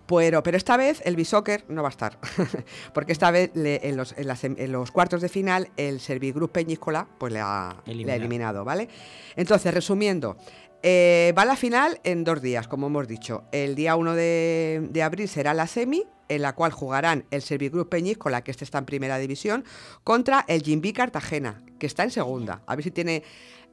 [0.07, 2.19] Pero, pero esta vez el Bishoker no va a estar,
[2.95, 6.01] porque esta vez le- en, los, en las sem- en los cuartos de final el
[6.01, 8.65] Servigroup Peñíscola pues le ha, le ha Eliminado.
[8.65, 8.89] ¿vale?
[9.37, 10.39] Entonces, resumiendo,
[10.83, 13.45] eh, va a la final en dos días, como hemos dicho.
[13.53, 17.91] El día 1 de, de abril será la semi, en la cual jugarán el Servigroup
[17.91, 19.65] Peñíscola, que este está en primera división,
[20.05, 22.63] contra el Jimby Cartagena, que está en segunda.
[22.67, 23.23] A ver si tiene,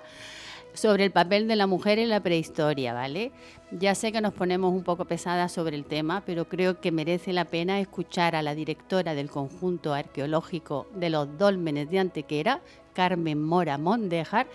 [0.74, 3.32] sobre el papel de la mujer en la prehistoria, ¿vale?
[3.70, 7.32] Ya sé que nos ponemos un poco pesadas sobre el tema, pero creo que merece
[7.32, 12.60] la pena escuchar a la directora del conjunto arqueológico de los dólmenes de Antequera,
[12.94, 14.46] Carmen Mora Mondejar,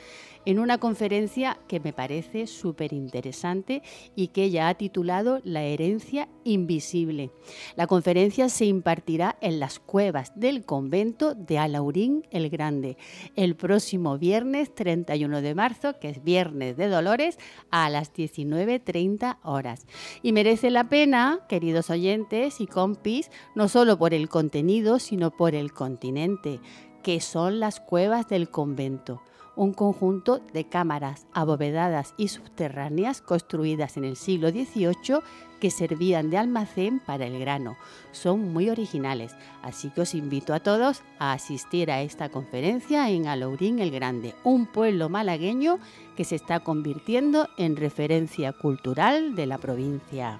[0.45, 3.81] en una conferencia que me parece súper interesante
[4.15, 7.31] y que ella ha titulado La herencia invisible.
[7.75, 12.97] La conferencia se impartirá en las cuevas del convento de Alaurín el Grande
[13.35, 17.37] el próximo viernes 31 de marzo, que es viernes de Dolores,
[17.71, 19.85] a las 19.30 horas.
[20.21, 25.55] Y merece la pena, queridos oyentes y compis, no solo por el contenido, sino por
[25.55, 26.59] el continente,
[27.03, 29.21] que son las cuevas del convento
[29.55, 35.21] un conjunto de cámaras abovedadas y subterráneas construidas en el siglo XVIII
[35.59, 37.77] que servían de almacén para el grano.
[38.11, 43.27] Son muy originales, así que os invito a todos a asistir a esta conferencia en
[43.27, 45.79] Alourín el Grande, un pueblo malagueño
[46.15, 50.39] que se está convirtiendo en referencia cultural de la provincia.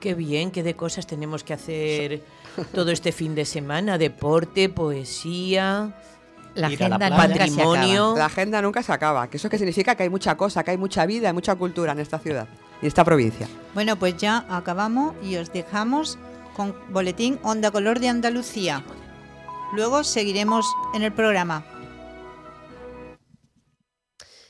[0.00, 2.24] Qué bien, qué de cosas tenemos que hacer
[2.74, 3.98] todo este fin de semana.
[3.98, 5.94] Deporte, poesía.
[6.54, 8.14] La ir a agenda nunca se patrimonio.
[8.16, 10.76] La agenda nunca se acaba, que eso que significa que hay mucha cosa, que hay
[10.76, 12.46] mucha vida, hay mucha cultura en esta ciudad
[12.80, 13.48] y esta provincia.
[13.74, 16.18] Bueno, pues ya acabamos y os dejamos
[16.54, 18.84] con Boletín Onda Color de Andalucía.
[19.72, 21.64] Luego seguiremos en el programa.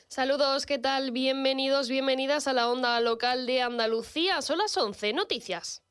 [0.09, 1.11] Saludos, ¿qué tal?
[1.11, 4.41] Bienvenidos, bienvenidas a la onda local de Andalucía.
[4.41, 5.82] Son las 11 noticias.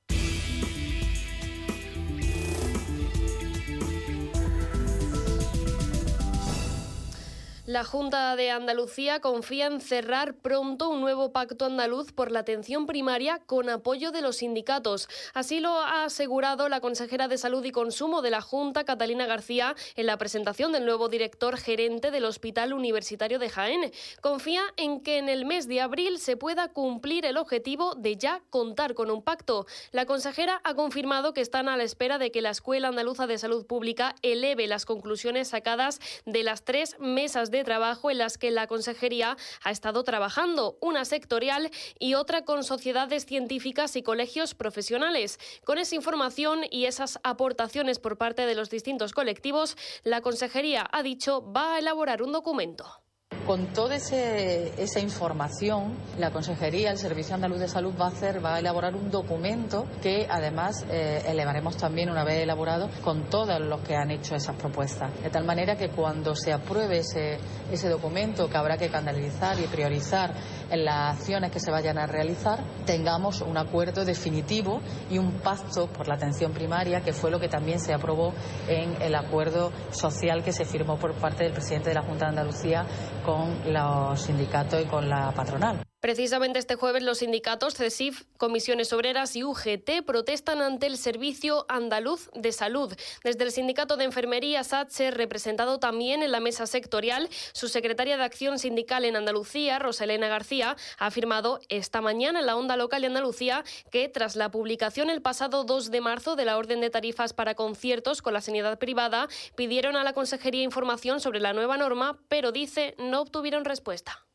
[7.72, 12.84] La Junta de Andalucía confía en cerrar pronto un nuevo pacto andaluz por la atención
[12.84, 15.08] primaria con apoyo de los sindicatos.
[15.32, 19.74] Así lo ha asegurado la consejera de Salud y Consumo de la Junta, Catalina García,
[19.96, 23.90] en la presentación del nuevo director gerente del Hospital Universitario de Jaén.
[24.20, 28.42] Confía en que en el mes de abril se pueda cumplir el objetivo de ya
[28.50, 29.64] contar con un pacto.
[29.92, 33.38] La consejera ha confirmado que están a la espera de que la Escuela Andaluza de
[33.38, 38.50] Salud Pública eleve las conclusiones sacadas de las tres mesas de trabajo en las que
[38.50, 45.38] la Consejería ha estado trabajando, una sectorial y otra con sociedades científicas y colegios profesionales.
[45.64, 51.02] Con esa información y esas aportaciones por parte de los distintos colectivos, la Consejería ha
[51.02, 53.01] dicho va a elaborar un documento.
[53.46, 58.44] Con toda ese- esa información, la Consejería, el Servicio Andaluz de Salud va a hacer,
[58.44, 63.58] va a elaborar un documento que además eh, elevaremos también una vez elaborado con todos
[63.60, 65.10] los que han hecho esas propuestas.
[65.24, 67.38] De tal manera que cuando se apruebe ese,
[67.72, 70.32] ese documento que habrá que canalizar y priorizar
[70.72, 75.86] en las acciones que se vayan a realizar, tengamos un acuerdo definitivo y un pacto
[75.86, 78.32] por la atención primaria, que fue lo que también se aprobó
[78.66, 82.30] en el acuerdo social que se firmó por parte del presidente de la Junta de
[82.30, 82.86] Andalucía
[83.24, 85.91] con los sindicatos y con la patronal.
[86.02, 92.28] Precisamente este jueves los sindicatos CESIF, Comisiones Obreras y UGT protestan ante el Servicio Andaluz
[92.34, 92.92] de Salud.
[93.22, 98.24] Desde el Sindicato de Enfermería SATSE, representado también en la mesa sectorial, su secretaria de
[98.24, 103.06] Acción Sindical en Andalucía, Rosalena García, ha afirmado esta mañana en la onda local de
[103.06, 107.32] Andalucía que tras la publicación el pasado 2 de marzo de la orden de tarifas
[107.32, 112.18] para conciertos con la sanidad privada, pidieron a la Consejería información sobre la nueva norma,
[112.26, 114.26] pero dice no obtuvieron respuesta.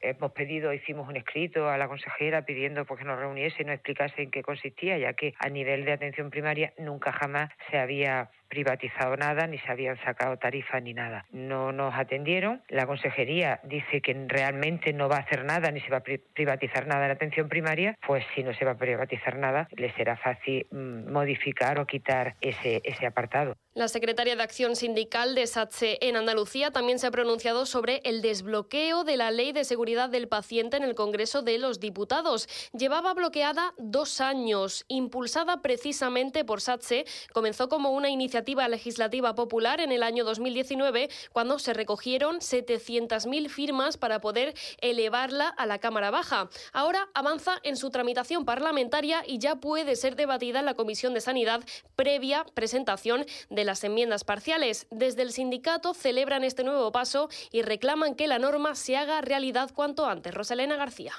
[0.00, 3.74] Hemos pedido, hicimos un escrito a la consejera pidiendo pues, que nos reuniese y nos
[3.74, 8.30] explicase en qué consistía, ya que a nivel de atención primaria nunca jamás se había
[8.50, 11.24] privatizado nada, ni se habían sacado tarifas ni nada.
[11.30, 12.60] No nos atendieron.
[12.68, 16.18] La consejería dice que realmente no va a hacer nada, ni se va a pri-
[16.18, 17.96] privatizar nada en la atención primaria.
[18.06, 22.34] Pues si no se va a privatizar nada, le será fácil mm, modificar o quitar
[22.40, 23.56] ese, ese apartado.
[23.72, 28.20] La secretaria de Acción Sindical de SATSE en Andalucía también se ha pronunciado sobre el
[28.20, 32.48] desbloqueo de la Ley de Seguridad del Paciente en el Congreso de los Diputados.
[32.76, 34.84] Llevaba bloqueada dos años.
[34.88, 41.58] Impulsada precisamente por SATSE, comenzó como una iniciativa legislativa popular en el año 2019, cuando
[41.58, 46.48] se recogieron 700.000 firmas para poder elevarla a la Cámara Baja.
[46.72, 51.20] Ahora avanza en su tramitación parlamentaria y ya puede ser debatida en la Comisión de
[51.20, 51.62] Sanidad
[51.96, 54.86] previa presentación de las enmiendas parciales.
[54.90, 59.70] Desde el sindicato celebran este nuevo paso y reclaman que la norma se haga realidad
[59.74, 60.34] cuanto antes.
[60.34, 61.12] Rosalena García.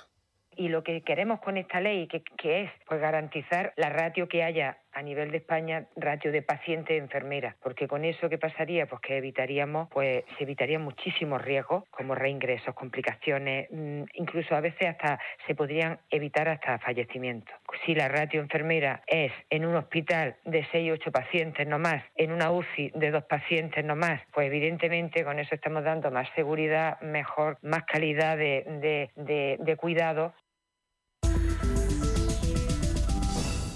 [0.58, 4.44] Y lo que queremos con esta ley, que, que es pues, garantizar la ratio que
[4.44, 9.18] haya a nivel de España ratio de paciente-enfermera, porque con eso qué pasaría, pues que
[9.18, 15.56] evitaríamos, pues se evitarían muchísimos riesgos como reingresos, complicaciones, mm, incluso a veces hasta se
[15.56, 17.54] podrían evitar hasta fallecimientos.
[17.86, 22.04] Si la ratio enfermera es en un hospital de 6 o 8 pacientes no más,
[22.16, 26.28] en una UCI de dos pacientes no más, pues evidentemente con eso estamos dando más
[26.36, 30.34] seguridad, mejor, más calidad de, de- de- de cuidado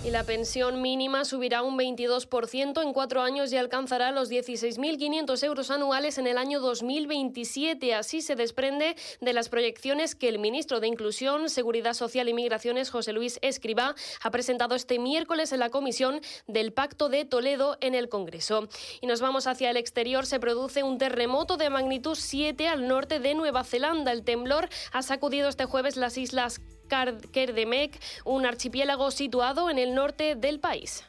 [0.05, 5.71] Y la pensión mínima subirá un 22% en cuatro años y alcanzará los 16.500 euros
[5.71, 7.95] anuales en el año 2027.
[7.95, 12.91] Así se desprende de las proyecciones que el ministro de Inclusión, Seguridad Social y Migraciones,
[12.91, 17.95] José Luis Escribá, ha presentado este miércoles en la comisión del Pacto de Toledo en
[17.95, 18.69] el Congreso.
[19.01, 20.27] Y nos vamos hacia el exterior.
[20.27, 24.11] Se produce un terremoto de magnitud 7 al norte de Nueva Zelanda.
[24.11, 30.35] El temblor ha sacudido este jueves las islas Kerdemek, un archipiélago situado en el norte
[30.35, 31.03] del país.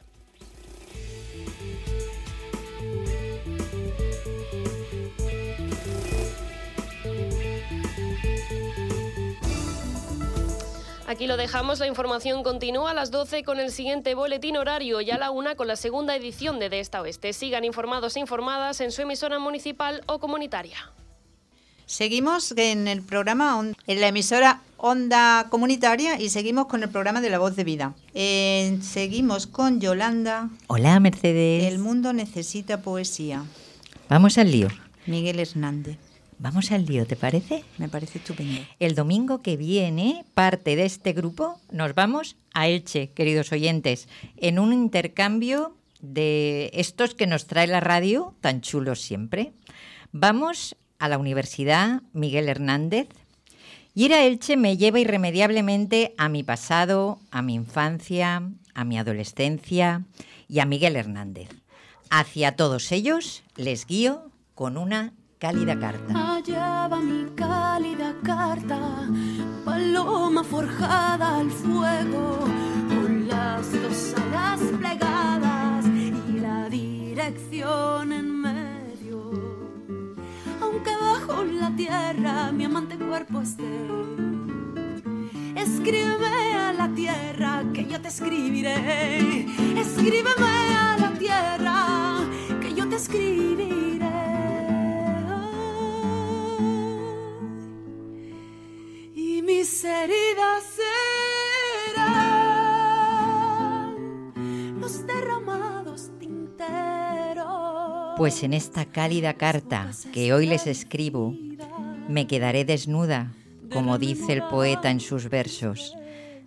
[11.07, 15.09] Aquí lo dejamos, la información continúa a las 12 con el siguiente boletín horario y
[15.09, 17.31] a la 1 con la segunda edición de De Esta Oeste.
[17.31, 20.91] Sigan informados e informadas en su emisora municipal o comunitaria.
[21.87, 27.29] Seguimos en el programa, en la emisora Onda Comunitaria y seguimos con el programa de
[27.29, 27.95] La Voz de Vida.
[28.13, 30.49] Eh, seguimos con Yolanda.
[30.67, 31.63] Hola, Mercedes.
[31.63, 33.45] El mundo necesita poesía.
[34.09, 34.67] Vamos al lío.
[35.05, 35.97] Miguel Hernández.
[36.39, 37.63] Vamos al lío, ¿te parece?
[37.77, 38.59] Me parece estupendo.
[38.79, 44.59] El domingo que viene, parte de este grupo, nos vamos a Elche, queridos oyentes, en
[44.59, 49.53] un intercambio de estos que nos trae la radio, tan chulos siempre.
[50.11, 53.07] Vamos a la Universidad Miguel Hernández.
[53.93, 58.43] Ir a Elche me lleva irremediablemente a mi pasado, a mi infancia,
[58.73, 60.03] a mi adolescencia
[60.47, 61.49] y a Miguel Hernández.
[62.09, 66.35] Hacia todos ellos les guío con una cálida carta.
[66.35, 68.79] Allá va mi cálida carta,
[69.65, 72.39] paloma forjada al fuego,
[72.87, 77.96] con las dos alas plegadas y la dirección
[81.37, 83.63] Bajo la tierra mi amante cuerpo esté,
[85.55, 89.45] escríbeme a la tierra que yo te escribiré.
[89.79, 92.27] Escríbeme a la tierra
[92.59, 93.67] que yo te escribiré.
[99.13, 100.76] y mis heridas
[108.17, 111.35] Pues en esta cálida carta que hoy les escribo,
[112.09, 113.31] me quedaré desnuda,
[113.71, 115.95] como dice el poeta en sus versos,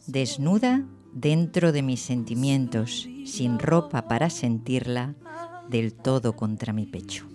[0.08, 5.14] desnuda dentro de mis sentimientos, sin ropa para sentirla
[5.68, 7.28] del todo contra mi pecho.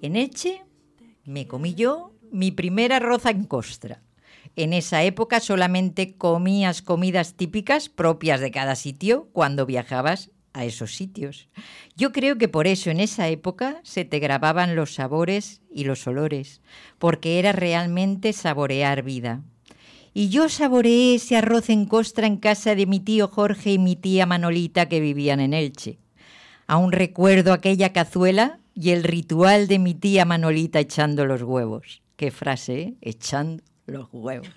[0.00, 0.62] En Elche
[1.24, 4.02] me comí yo mi primera arroz en costra.
[4.54, 10.94] En esa época solamente comías comidas típicas propias de cada sitio cuando viajabas a esos
[10.94, 11.48] sitios.
[11.96, 16.06] Yo creo que por eso en esa época se te grababan los sabores y los
[16.06, 16.62] olores,
[16.98, 19.42] porque era realmente saborear vida.
[20.14, 23.96] Y yo saboreé ese arroz en costra en casa de mi tío Jorge y mi
[23.96, 25.98] tía Manolita que vivían en Elche.
[26.68, 32.00] Aún recuerdo aquella cazuela y el ritual de mi tía Manolita echando los huevos.
[32.16, 32.94] Qué frase, ¿eh?
[33.00, 34.48] echando los huevos.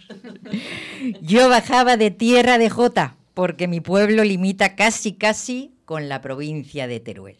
[1.21, 6.85] Yo bajaba de tierra de Jota, porque mi pueblo limita casi casi con la provincia
[6.85, 7.37] de Teruel.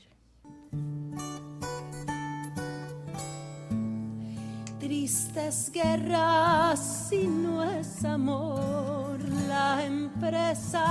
[4.80, 9.20] Tristes guerras si no es amor
[9.50, 10.82] la empresa.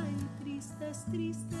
[0.00, 1.60] Ay, tristes, tristes.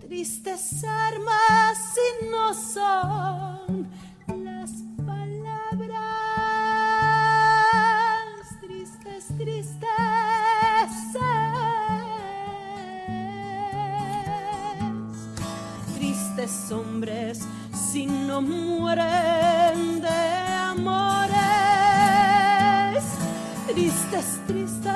[0.00, 3.59] Tristes armas si no son
[16.40, 16.72] tristes.
[16.72, 21.34] Hombres si no mueren de amores.
[23.66, 24.90] Tristes, tristes.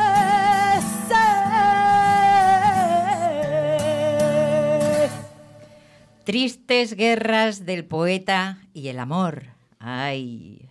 [6.25, 9.45] Tristes guerras del poeta y el amor.
[9.79, 10.71] Ay,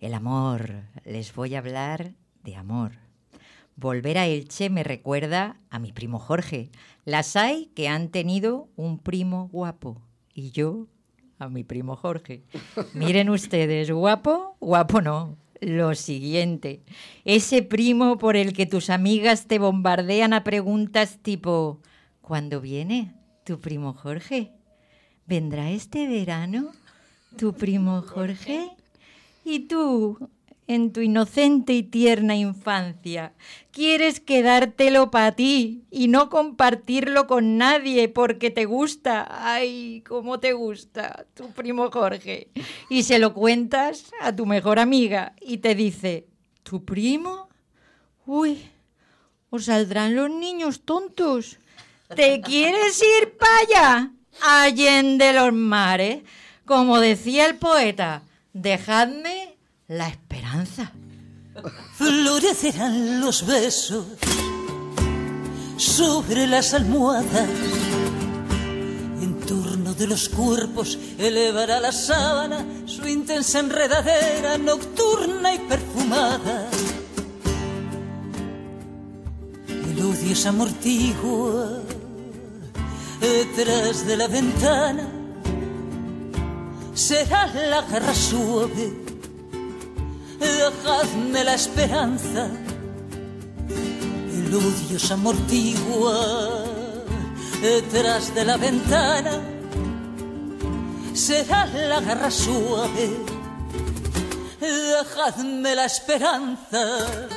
[0.00, 0.84] el amor.
[1.04, 2.12] Les voy a hablar
[2.42, 3.05] de amor.
[3.76, 6.70] Volver a Elche me recuerda a mi primo Jorge.
[7.04, 10.00] Las hay que han tenido un primo guapo
[10.32, 10.86] y yo
[11.38, 12.42] a mi primo Jorge.
[12.94, 15.36] Miren ustedes, guapo, guapo no.
[15.60, 16.82] Lo siguiente,
[17.24, 21.80] ese primo por el que tus amigas te bombardean a preguntas tipo,
[22.20, 23.14] ¿cuándo viene
[23.44, 24.52] tu primo Jorge?
[25.26, 26.72] ¿Vendrá este verano
[27.36, 28.70] tu primo Jorge?
[29.44, 30.28] Y tú,
[30.68, 33.32] en tu inocente y tierna infancia,
[33.70, 39.26] quieres quedártelo para ti y no compartirlo con nadie porque te gusta.
[39.30, 42.48] Ay, cómo te gusta tu primo Jorge.
[42.90, 46.26] Y se lo cuentas a tu mejor amiga y te dice,
[46.62, 47.48] ¿tu primo?
[48.26, 48.68] Uy,
[49.50, 51.58] os saldrán los niños tontos.
[52.14, 54.10] ¿Te quieres ir para allá?
[54.42, 56.22] Allende los mares.
[56.64, 59.55] Como decía el poeta, dejadme
[59.88, 60.90] la esperanza.
[61.94, 64.04] Florecerán los besos
[65.76, 67.48] sobre las almohadas.
[69.22, 76.68] En torno de los cuerpos elevará la sábana su intensa enredadera nocturna y perfumada.
[79.68, 81.80] El odio se amortigua
[83.20, 85.08] detrás de la ventana.
[86.92, 89.05] Será la garra suave
[90.38, 92.48] dejadme la esperanza.
[93.68, 96.64] El odio se amortigua
[97.60, 99.40] detrás de la ventana.
[101.14, 103.16] Será la garra suave.
[104.60, 107.28] Dejadme la esperanza.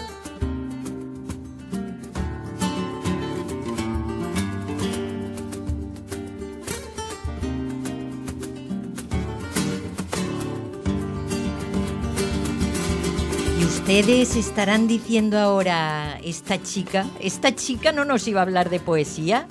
[13.89, 19.47] Ustedes estarán diciendo ahora, esta chica, esta chica no nos iba a hablar de poesía.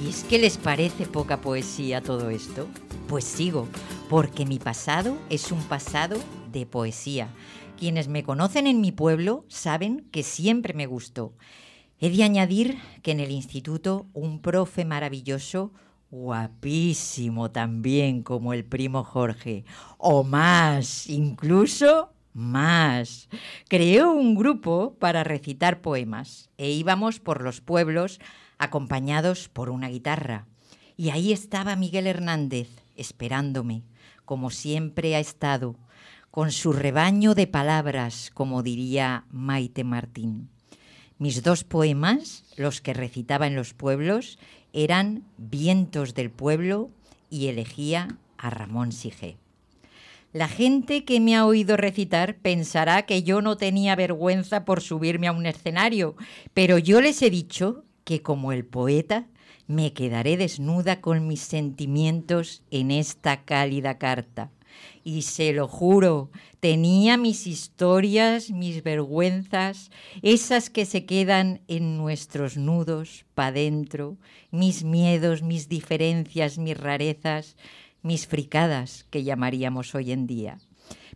[0.00, 2.68] ¿Y es que les parece poca poesía todo esto?
[3.08, 3.66] Pues sigo,
[4.08, 6.16] porque mi pasado es un pasado
[6.52, 7.34] de poesía.
[7.76, 11.34] Quienes me conocen en mi pueblo saben que siempre me gustó.
[11.98, 15.72] He de añadir que en el instituto un profe maravilloso,
[16.12, 19.64] guapísimo también como el primo Jorge,
[19.98, 23.28] o más, incluso más.
[23.68, 28.20] Creó un grupo para recitar poemas e íbamos por los pueblos
[28.58, 30.46] acompañados por una guitarra.
[30.96, 33.82] Y ahí estaba Miguel Hernández esperándome,
[34.24, 35.76] como siempre ha estado,
[36.30, 40.48] con su rebaño de palabras, como diría Maite Martín.
[41.18, 44.38] Mis dos poemas, los que recitaba en los pueblos,
[44.72, 46.90] eran Vientos del pueblo
[47.30, 49.36] y elegía a Ramón Sige.
[50.32, 55.28] La gente que me ha oído recitar pensará que yo no tenía vergüenza por subirme
[55.28, 56.16] a un escenario,
[56.54, 59.26] pero yo les he dicho que como el poeta
[59.66, 64.50] me quedaré desnuda con mis sentimientos en esta cálida carta.
[65.04, 66.30] Y se lo juro,
[66.60, 69.90] tenía mis historias, mis vergüenzas,
[70.22, 74.16] esas que se quedan en nuestros nudos pa' dentro,
[74.50, 77.56] mis miedos, mis diferencias, mis rarezas,
[78.02, 80.58] mis fricadas, que llamaríamos hoy en día.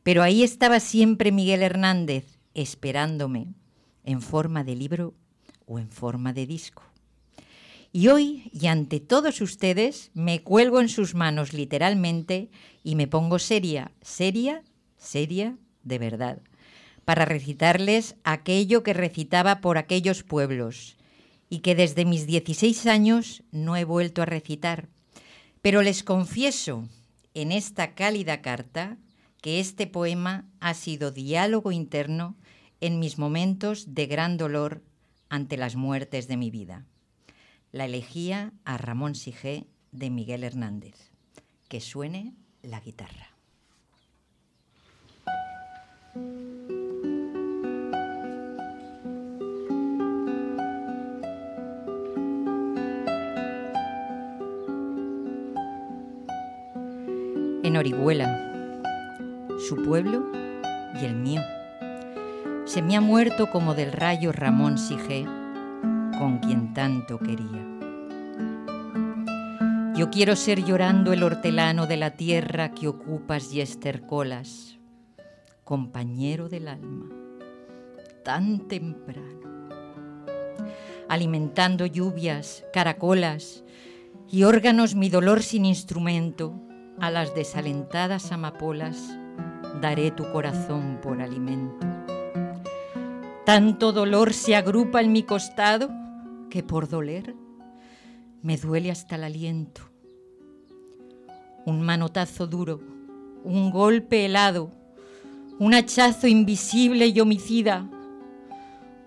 [0.03, 3.55] Pero ahí estaba siempre Miguel Hernández, esperándome,
[4.05, 5.15] en forma de libro
[5.67, 6.85] o en forma de disco.
[7.93, 12.51] Y hoy, y ante todos ustedes, me cuelgo en sus manos literalmente
[12.85, 14.63] y me pongo seria, seria,
[14.97, 16.41] seria de verdad,
[17.05, 20.97] para recitarles aquello que recitaba por aquellos pueblos
[21.49, 24.89] y que desde mis 16 años no he vuelto a recitar.
[25.67, 26.87] Pero les confieso
[27.35, 28.99] en esta cálida carta
[29.43, 32.37] que este poema ha sido diálogo interno
[32.81, 34.85] en mis momentos de gran dolor
[35.29, 36.87] ante las muertes de mi vida.
[37.73, 41.11] La elegía a Ramón Sige de Miguel Hernández.
[41.67, 43.35] Que suene la guitarra.
[57.67, 58.79] En Orihuela,
[59.69, 60.31] su pueblo
[61.03, 61.43] y el mío.
[62.65, 65.25] Se me ha muerto como del rayo Ramón Sige,
[66.17, 67.67] con quien tanto quería.
[69.97, 74.79] Yo quiero ser llorando el hortelano de la tierra que ocupas y estercolas,
[75.65, 77.11] compañero del alma,
[78.25, 79.41] tan temprano,
[81.09, 83.65] alimentando lluvias, caracolas
[84.31, 86.63] y órganos mi dolor sin instrumento,
[87.01, 89.19] a las desalentadas amapolas
[89.81, 91.87] daré tu corazón por alimento.
[93.45, 95.91] Tanto dolor se agrupa en mi costado
[96.51, 97.35] que por doler
[98.43, 99.83] me duele hasta el aliento.
[101.65, 102.81] un manotazo duro,
[103.43, 104.71] un golpe helado,
[105.59, 107.89] un hachazo invisible y homicida,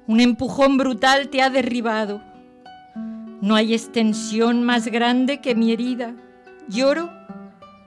[0.07, 2.21] un empujón brutal te ha derribado.
[3.41, 6.15] No hay extensión más grande que mi herida.
[6.67, 7.09] Lloro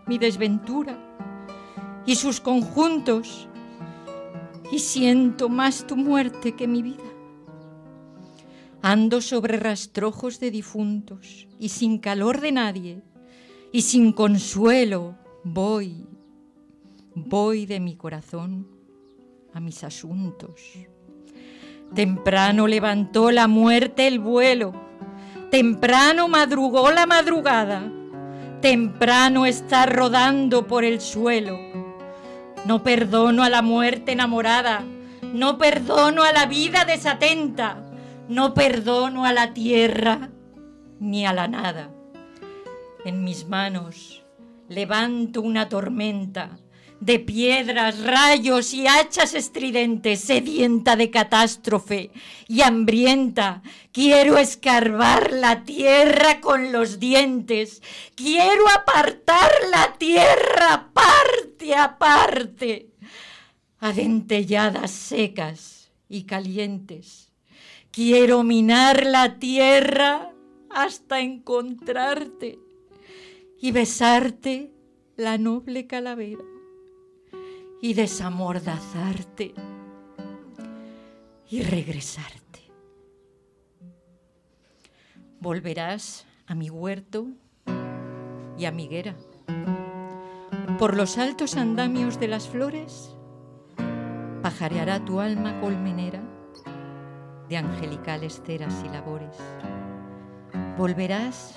[0.07, 0.99] mi desventura
[2.07, 3.49] y sus conjuntos
[4.71, 7.03] y siento más tu muerte que mi vida.
[8.81, 13.03] Ando sobre rastrojos de difuntos y sin calor de nadie
[13.71, 16.07] y sin consuelo voy,
[17.15, 18.67] voy de mi corazón
[19.55, 20.61] a mis asuntos.
[21.95, 24.73] Temprano levantó la muerte el vuelo,
[25.51, 27.93] temprano madrugó la madrugada,
[28.63, 31.59] temprano está rodando por el suelo.
[32.65, 34.85] No perdono a la muerte enamorada,
[35.35, 37.85] no perdono a la vida desatenta,
[38.29, 40.31] no perdono a la tierra
[41.01, 41.91] ni a la nada.
[43.05, 44.23] En mis manos
[44.69, 46.57] levanto una tormenta
[47.03, 52.13] de piedras, rayos y hachas estridentes, sedienta de catástrofe
[52.47, 53.63] y hambrienta.
[53.91, 57.83] Quiero escarbar la tierra con los dientes.
[58.15, 62.91] Quiero apartar la tierra parte a parte.
[63.81, 67.33] Adentelladas secas y calientes.
[67.91, 70.31] Quiero minar la tierra
[70.71, 72.61] hasta encontrarte
[73.61, 74.71] y besarte
[75.17, 76.52] la noble calavera
[77.83, 79.55] y desamordazarte
[81.51, 82.61] y regresarte.
[85.41, 87.27] Volverás a mi huerto
[88.57, 89.17] y a mi higuera.
[90.79, 93.17] Por los altos andamios de las flores
[94.43, 96.23] pajareará tu alma colmenera
[97.49, 99.37] de angelicales ceras y labores.
[100.79, 101.55] Volverás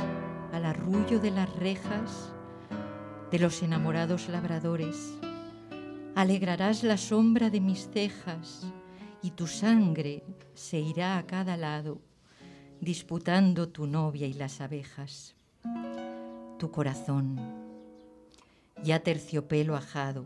[0.52, 2.34] al arrullo de las rejas
[3.30, 5.20] de los enamorados labradores
[6.16, 8.66] alegrarás la sombra de mis cejas
[9.22, 10.24] y tu sangre
[10.54, 12.02] se irá a cada lado,
[12.80, 15.36] disputando tu novia y las abejas.
[16.58, 17.38] Tu corazón,
[18.82, 20.26] ya terciopelo ajado,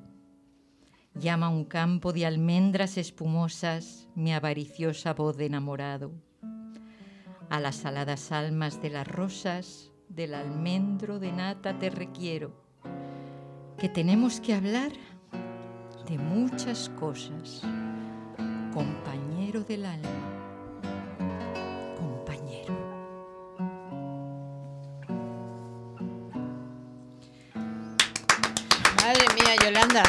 [1.15, 6.11] llama un campo de almendras espumosas mi avariciosa voz de enamorado.
[7.49, 12.53] A las aladas almas de las rosas, del almendro de nata te requiero,
[13.79, 14.91] que tenemos que hablar
[16.09, 17.61] de muchas cosas,
[18.73, 20.09] compañero del alma,
[21.97, 22.73] compañero.
[28.97, 30.03] Madre mía, Yolanda.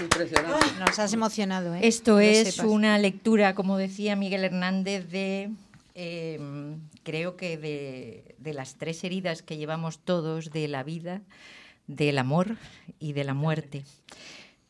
[0.00, 0.66] Impresionante.
[0.80, 1.80] Nos has emocionado, ¿eh?
[1.82, 2.70] Esto Que es sepas.
[2.70, 5.50] una lectura, como decía Miguel Hernández, de
[5.94, 11.22] eh, creo que de, de las tres heridas que llevamos todos de la vida,
[11.86, 12.56] del amor
[12.98, 13.84] y de la muerte.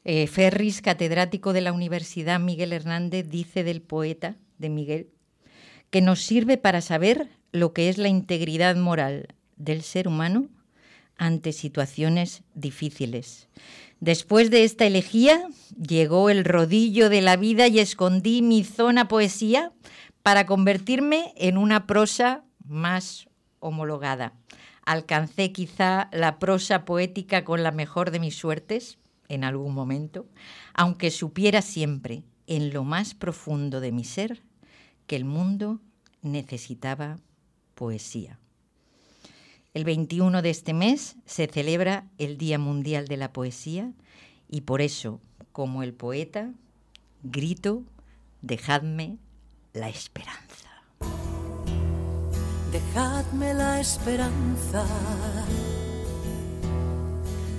[0.04, 5.08] Eh, Ferris, catedrático de la Universidad Miguel Hernández, dice del poeta, de Miguel,
[5.90, 10.48] que nos sirve para saber lo que es la integridad moral del ser humano
[11.16, 13.48] ante situaciones difíciles.
[14.00, 19.72] Después de esta elegía, llegó el rodillo de la vida y escondí mi zona poesía
[20.22, 23.28] para convertirme en una prosa más
[23.58, 24.34] homologada.
[24.84, 28.98] Alcancé quizá la prosa poética con la mejor de mis suertes
[29.28, 30.26] en algún momento,
[30.74, 34.42] aunque supiera siempre, en lo más profundo de mi ser,
[35.06, 35.80] que el mundo
[36.22, 37.18] necesitaba
[37.74, 38.38] poesía.
[39.74, 43.92] El 21 de este mes se celebra el Día Mundial de la Poesía
[44.48, 45.20] y por eso,
[45.52, 46.52] como el poeta,
[47.24, 47.82] grito,
[48.40, 49.18] dejadme
[49.72, 50.70] la esperanza.
[52.70, 54.86] Dejadme la esperanza,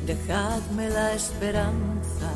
[0.06, 2.32] dejadme la esperanza.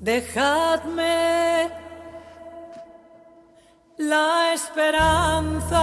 [0.00, 1.70] Dejadme
[3.98, 5.82] la esperanza.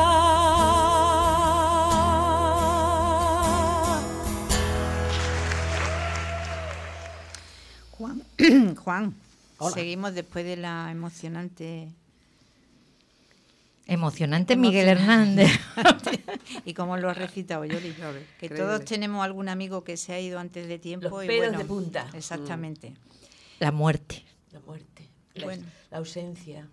[7.92, 8.24] Juan,
[8.78, 9.16] Juan
[9.74, 11.90] seguimos después de la emocionante...
[13.90, 15.50] Emocionante Miguel Hernández.
[16.66, 18.58] y como lo has recitado, Yoli, que Increíble.
[18.58, 21.10] todos tenemos algún amigo que se ha ido antes de tiempo.
[21.10, 22.10] Los y pelos bueno, de punta.
[22.14, 22.94] Exactamente.
[23.60, 24.24] La muerte.
[24.52, 25.66] La muerte, la, Bueno.
[25.90, 26.68] la ausencia.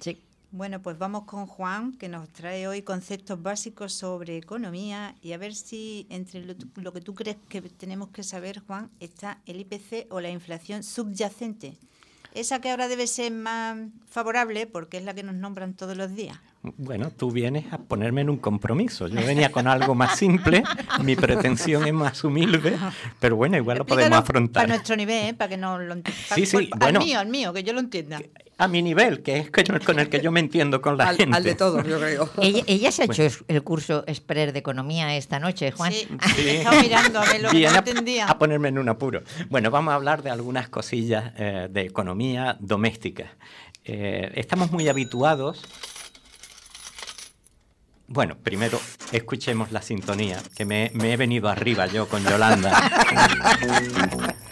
[0.00, 0.22] Sí.
[0.52, 5.38] Bueno, pues vamos con Juan, que nos trae hoy conceptos básicos sobre economía y a
[5.38, 9.60] ver si entre lo, lo que tú crees que tenemos que saber, Juan, está el
[9.60, 11.78] IPC o la inflación subyacente.
[12.34, 13.76] Esa que ahora debe ser más
[14.08, 16.38] favorable porque es la que nos nombran todos los días.
[16.62, 19.08] Bueno, tú vienes a ponerme en un compromiso.
[19.08, 20.62] Yo venía con algo más simple,
[21.02, 22.78] mi pretensión es más humilde,
[23.18, 24.62] pero bueno, igual lo podemos afrontar.
[24.64, 25.34] Para nuestro nivel, ¿eh?
[25.34, 26.34] para que no lo entienda.
[26.34, 27.00] Sí, sí, al bueno.
[27.00, 28.20] mío, al mío, que yo lo entienda.
[28.60, 29.50] A mi nivel, que es
[29.84, 31.34] con el- que yo me entiendo con la Al- gente.
[31.36, 32.28] al de todos, yo creo.
[32.42, 33.24] Ella, ella se ha Bueno.
[33.24, 35.92] hecho el curso Expert de Economía esta noche, Juan.
[35.92, 36.06] Sí,
[36.36, 36.42] Sí.
[36.48, 38.26] he estado mirando a ver lo que a- entendía.
[38.26, 39.22] a ponerme en un apuro.
[39.48, 43.34] Bueno, vamos a hablar de algunas cosillas eh, de economía doméstica.
[43.84, 45.62] Eh, estamos muy habituados.
[48.08, 48.78] Bueno, primero
[49.12, 52.76] escuchemos la sintonía, que me, me he venido arriba yo con Yolanda.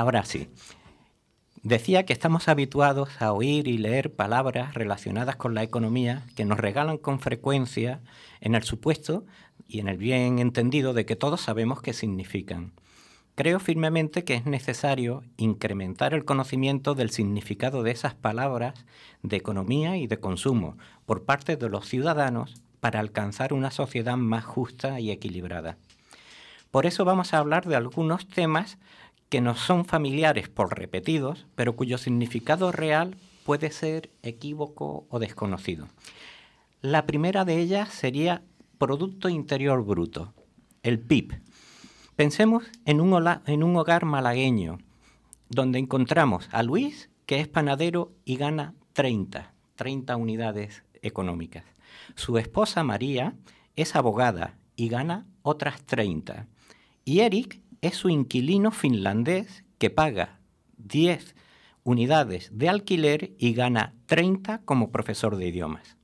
[0.00, 0.48] Ahora sí.
[1.62, 6.58] Decía que estamos habituados a oír y leer palabras relacionadas con la economía que nos
[6.58, 8.00] regalan con frecuencia
[8.40, 9.26] en el supuesto
[9.68, 12.72] y en el bien entendido de que todos sabemos qué significan.
[13.34, 18.86] Creo firmemente que es necesario incrementar el conocimiento del significado de esas palabras
[19.22, 24.46] de economía y de consumo por parte de los ciudadanos para alcanzar una sociedad más
[24.46, 25.76] justa y equilibrada.
[26.70, 28.78] Por eso vamos a hablar de algunos temas
[29.30, 35.88] que nos son familiares por repetidos, pero cuyo significado real puede ser equívoco o desconocido.
[36.82, 38.42] La primera de ellas sería
[38.76, 40.34] Producto Interior Bruto,
[40.82, 41.40] el PIB.
[42.16, 44.78] Pensemos en un, en un hogar malagueño,
[45.48, 51.64] donde encontramos a Luis, que es panadero y gana 30, 30 unidades económicas.
[52.16, 53.34] Su esposa María
[53.76, 56.46] es abogada y gana otras 30.
[57.04, 60.40] Y Eric es su inquilino finlandés que paga
[60.78, 61.34] 10
[61.82, 65.96] unidades de alquiler y gana 30 como profesor de idiomas.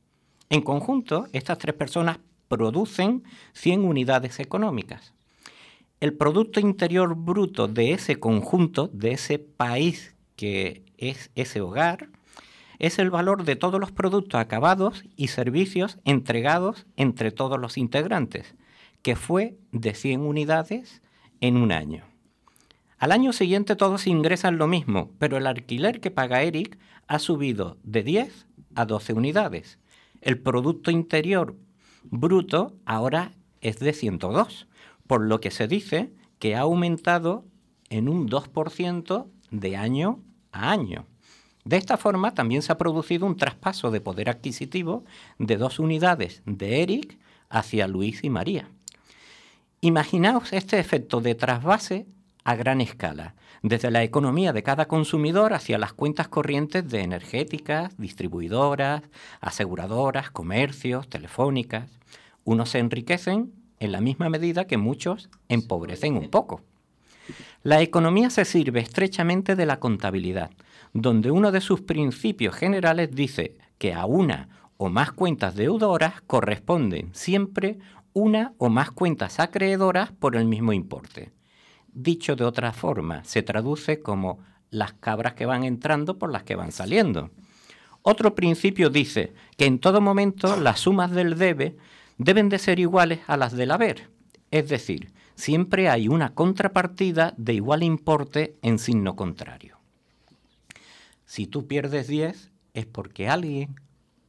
[0.49, 5.13] En conjunto, estas tres personas producen 100 unidades económicas.
[6.01, 12.11] El Producto Interior Bruto de ese conjunto, de ese país que es ese hogar,
[12.79, 18.55] es el valor de todos los productos acabados y servicios entregados entre todos los integrantes,
[19.03, 21.01] que fue de 100 unidades
[21.41, 22.05] en un año.
[22.99, 27.77] Al año siguiente todos ingresan lo mismo, pero el alquiler que paga Eric ha subido
[27.83, 29.79] de 10 a 12 unidades.
[30.23, 31.57] El Producto Interior
[32.05, 34.69] Bruto ahora es de 102,
[35.07, 37.45] por lo que se dice que ha aumentado
[37.91, 40.21] en un 2% de año
[40.53, 41.07] a año.
[41.65, 45.05] De esta forma también se ha producido un traspaso de poder adquisitivo
[45.39, 47.19] de dos unidades de Eric
[47.49, 48.71] hacia Luis y María.
[49.87, 52.09] Imaginaos este efecto de trasvase
[52.43, 57.97] a gran escala, desde la economía de cada consumidor hacia las cuentas corrientes de energéticas,
[57.97, 59.05] distribuidoras,
[59.41, 61.89] aseguradoras, comercios, telefónicas.
[62.43, 66.63] Unos se enriquecen en la misma medida que muchos empobrecen un poco.
[67.63, 70.51] La economía se sirve estrechamente de la contabilidad,
[70.95, 74.49] donde uno de sus principios generales dice que a una
[74.79, 77.79] o más cuentas deudoras corresponden siempre
[78.17, 81.33] una o más cuentas acreedoras por el mismo importe.
[81.93, 84.39] Dicho de otra forma, se traduce como
[84.71, 87.31] las cabras que van entrando por las que van saliendo.
[88.01, 91.77] Otro principio dice que en todo momento las sumas del debe
[92.17, 94.09] deben de ser iguales a las del haber,
[94.51, 99.77] es decir, siempre hay una contrapartida de igual importe en signo contrario.
[101.27, 103.79] Si tú pierdes 10 es porque alguien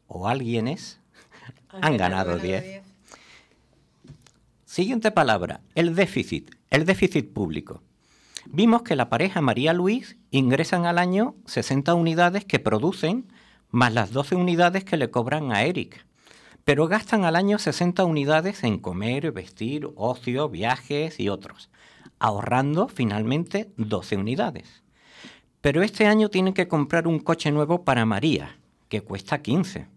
[0.08, 1.00] o alguienes
[1.70, 2.87] han ganado 10.
[4.78, 7.82] Siguiente palabra, el déficit, el déficit público.
[8.46, 13.26] Vimos que la pareja María Luis ingresan al año 60 unidades que producen
[13.72, 16.06] más las 12 unidades que le cobran a Eric.
[16.64, 21.72] Pero gastan al año 60 unidades en comer, vestir, ocio, viajes y otros,
[22.20, 24.84] ahorrando finalmente 12 unidades.
[25.60, 28.60] Pero este año tienen que comprar un coche nuevo para María,
[28.90, 29.88] que cuesta 15.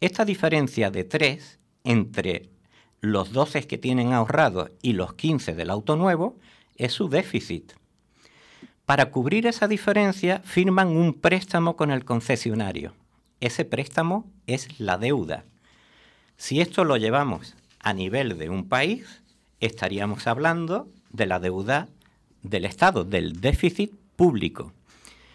[0.00, 2.53] Esta diferencia de 3 entre
[3.04, 6.36] los 12 que tienen ahorrados y los 15 del auto nuevo
[6.76, 7.72] es su déficit.
[8.86, 12.94] Para cubrir esa diferencia firman un préstamo con el concesionario.
[13.40, 15.44] Ese préstamo es la deuda.
[16.36, 19.22] Si esto lo llevamos a nivel de un país,
[19.60, 21.88] estaríamos hablando de la deuda
[22.42, 24.72] del Estado, del déficit público.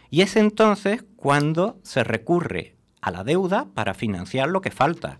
[0.09, 5.19] Y es entonces cuando se recurre a la deuda para financiar lo que falta.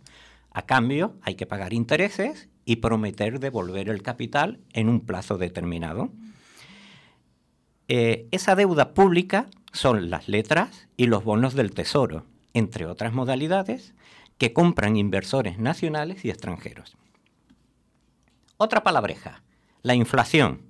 [0.60, 6.10] A cambio, hay que pagar intereses y prometer devolver el capital en un plazo determinado.
[7.88, 13.94] Eh, esa deuda pública son las letras y los bonos del Tesoro, entre otras modalidades,
[14.38, 16.98] que compran inversores nacionales y extranjeros.
[18.58, 19.42] Otra palabreja,
[19.82, 20.64] la inflación.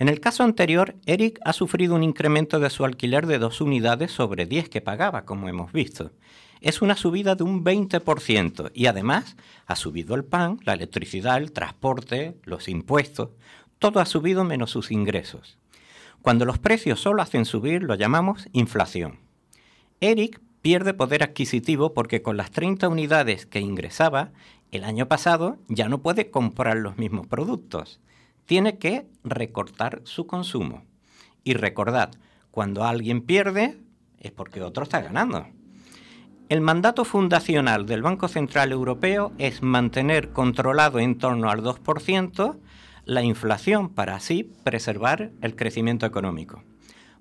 [0.00, 4.10] En el caso anterior, Eric ha sufrido un incremento de su alquiler de dos unidades
[4.10, 6.10] sobre 10 que pagaba, como hemos visto.
[6.62, 9.36] Es una subida de un 20% y además
[9.66, 13.30] ha subido el pan, la electricidad, el transporte, los impuestos.
[13.80, 15.58] Todo ha subido menos sus ingresos.
[16.20, 19.18] Cuando los precios solo hacen subir, lo llamamos inflación.
[20.00, 24.30] Eric pierde poder adquisitivo porque con las 30 unidades que ingresaba
[24.70, 27.98] el año pasado ya no puede comprar los mismos productos.
[28.46, 30.84] Tiene que recortar su consumo.
[31.42, 32.12] Y recordad,
[32.52, 33.80] cuando alguien pierde
[34.20, 35.48] es porque otro está ganando.
[36.52, 42.58] El mandato fundacional del Banco Central Europeo es mantener controlado en torno al 2%
[43.06, 46.62] la inflación para así preservar el crecimiento económico.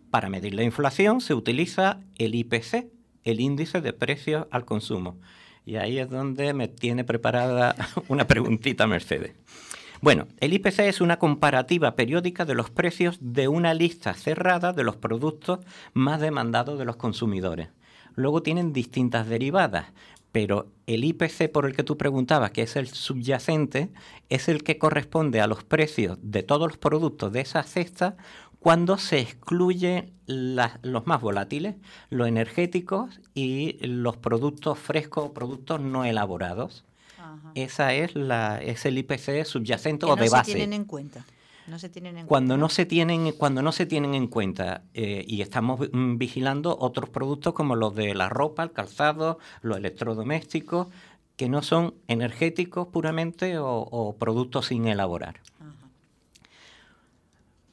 [0.09, 2.87] Para medir la inflación se utiliza el IPC,
[3.23, 5.17] el índice de precios al consumo.
[5.65, 7.73] Y ahí es donde me tiene preparada
[8.09, 9.31] una preguntita Mercedes.
[10.01, 14.83] Bueno, el IPC es una comparativa periódica de los precios de una lista cerrada de
[14.83, 15.59] los productos
[15.93, 17.69] más demandados de los consumidores.
[18.15, 19.87] Luego tienen distintas derivadas,
[20.31, 23.89] pero el IPC por el que tú preguntabas, que es el subyacente,
[24.29, 28.15] es el que corresponde a los precios de todos los productos de esa cesta
[28.59, 31.75] cuando se excluyen las- los más volátiles,
[32.09, 36.85] los energéticos y los productos frescos o productos no elaborados.
[37.55, 40.53] Esa es, la, es el IPC subyacente Que o no de se base.
[40.53, 41.25] tienen en cuenta.
[41.67, 42.61] No se tienen en Cuando cuenta.
[42.61, 47.09] no se tienen, cuando no se tienen en cuenta eh, y estamos mm, vigilando otros
[47.09, 50.87] productos como los de la ropa, el calzado, los electrodomésticos,
[51.37, 55.39] que no son energéticos puramente o, o productos sin elaborar.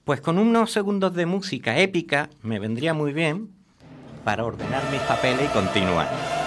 [0.04, 3.50] Pues con unos segundos de música épica me vendría muy bien
[4.24, 6.37] para ordenar mis papeles y continuar.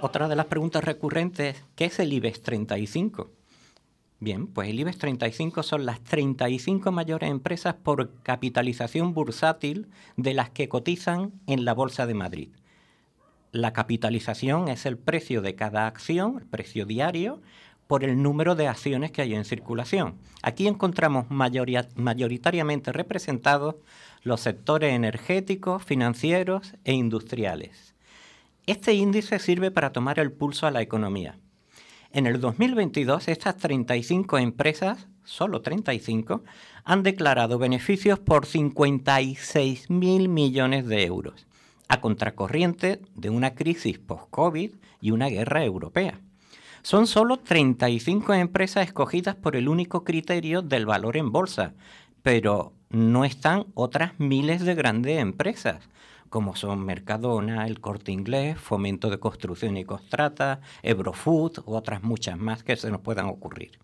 [0.00, 3.30] Otra de las preguntas recurrentes, ¿qué es el IBEX 35?
[4.18, 10.50] Bien, pues el IBEX 35 son las 35 mayores empresas por capitalización bursátil de las
[10.50, 12.48] que cotizan en la Bolsa de Madrid.
[13.52, 17.40] La capitalización es el precio de cada acción, el precio diario,
[17.86, 20.16] por el número de acciones que hay en circulación.
[20.42, 23.76] Aquí encontramos mayoritariamente representados
[24.22, 27.95] los sectores energéticos, financieros e industriales.
[28.66, 31.38] Este índice sirve para tomar el pulso a la economía.
[32.10, 36.42] En el 2022, estas 35 empresas, solo 35,
[36.82, 41.46] han declarado beneficios por 56.000 millones de euros,
[41.86, 46.18] a contracorriente de una crisis post-COVID y una guerra europea.
[46.82, 51.74] Son solo 35 empresas escogidas por el único criterio del valor en bolsa,
[52.22, 55.88] pero no están otras miles de grandes empresas,
[56.28, 62.38] como son Mercadona, El Corte Inglés, Fomento de Construcción y Contrata, Ebrofood u otras muchas
[62.38, 63.78] más que se nos puedan ocurrir,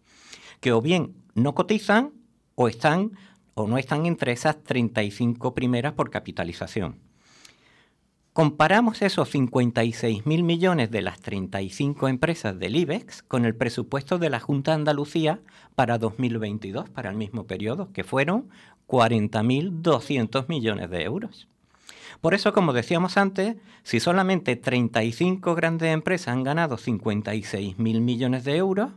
[0.61, 2.13] que o bien no cotizan
[2.55, 3.13] o están
[3.55, 7.01] o no están entre esas 35 primeras por capitalización.
[8.33, 14.41] Comparamos esos 56.000 millones de las 35 empresas del IBEX con el presupuesto de la
[14.41, 15.41] Junta de Andalucía
[15.75, 18.49] para 2022, para el mismo periodo, que fueron
[18.87, 21.47] 40.200 millones de euros.
[22.23, 28.57] Por eso, como decíamos antes, si solamente 35 grandes empresas han ganado 56.000 millones de
[28.57, 28.93] euros,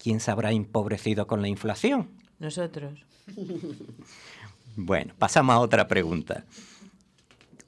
[0.00, 2.10] ¿quién se habrá empobrecido con la inflación?
[2.38, 2.92] Nosotros.
[4.76, 6.44] Bueno, pasamos a otra pregunta.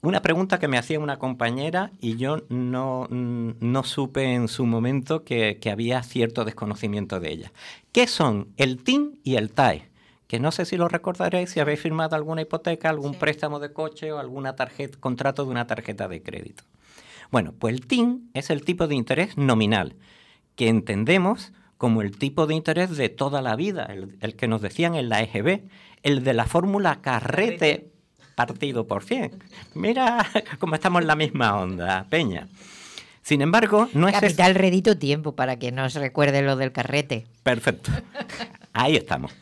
[0.01, 5.25] Una pregunta que me hacía una compañera y yo no, no supe en su momento
[5.25, 7.51] que, que había cierto desconocimiento de ella.
[7.91, 9.90] ¿Qué son el TIN y el TAE?
[10.31, 14.13] Que no sé si lo recordaréis si habéis firmado alguna hipoteca, algún préstamo de coche
[14.13, 16.63] o alguna tarjeta, contrato de una tarjeta de crédito.
[17.31, 19.97] Bueno, pues el TIN es el tipo de interés nominal,
[20.55, 24.61] que entendemos como el tipo de interés de toda la vida, el, el que nos
[24.61, 25.63] decían en la EGB,
[26.01, 27.91] el de la fórmula carrete
[28.33, 29.43] partido por 100.
[29.73, 30.25] Mira
[30.59, 32.47] cómo estamos en la misma onda, Peña.
[33.21, 34.13] Sin embargo, no es...
[34.13, 37.27] Capital redito tiempo para que nos recuerde lo del carrete.
[37.43, 37.91] Perfecto.
[38.71, 39.33] Ahí estamos.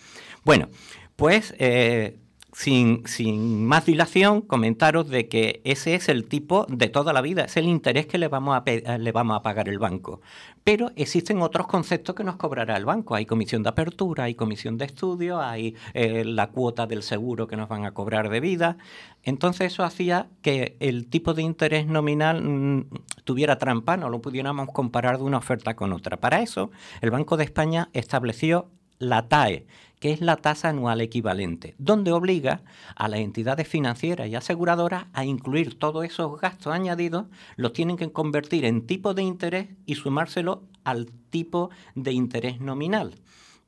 [0.49, 0.67] Bueno,
[1.15, 2.17] pues eh,
[2.53, 7.43] sin, sin más dilación, comentaros de que ese es el tipo de toda la vida,
[7.43, 10.21] es el interés que le vamos a, eh, le vamos a pagar el banco.
[10.63, 13.13] Pero existen otros conceptos que nos cobrará el banco.
[13.13, 17.55] Hay comisión de apertura, hay comisión de estudio, hay eh, la cuota del seguro que
[17.55, 18.77] nos van a cobrar de vida.
[19.21, 22.89] Entonces eso hacía que el tipo de interés nominal mm,
[23.23, 26.17] tuviera trampa, no lo pudiéramos comparar de una oferta con otra.
[26.17, 26.71] Para eso,
[27.01, 29.65] el Banco de España estableció la TAE,
[29.99, 32.61] que es la tasa anual equivalente, donde obliga
[32.95, 37.27] a las entidades financieras y aseguradoras a incluir todos esos gastos añadidos,
[37.57, 43.15] los tienen que convertir en tipo de interés y sumárselo al tipo de interés nominal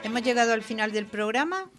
[0.05, 1.71] Hemos llegado al final del programa.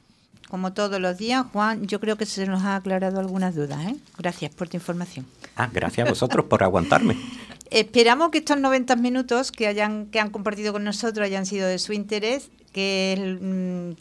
[0.48, 3.86] Como todos los días, Juan, yo creo que se nos ha aclarado algunas dudas.
[3.86, 3.98] ¿eh?
[4.18, 5.28] Gracias por tu información.
[5.56, 7.16] Ah, gracias a vosotros por aguantarme.
[7.72, 11.78] Esperamos que estos 90 minutos que hayan que han compartido con nosotros hayan sido de
[11.78, 13.92] su interés, que es, mm,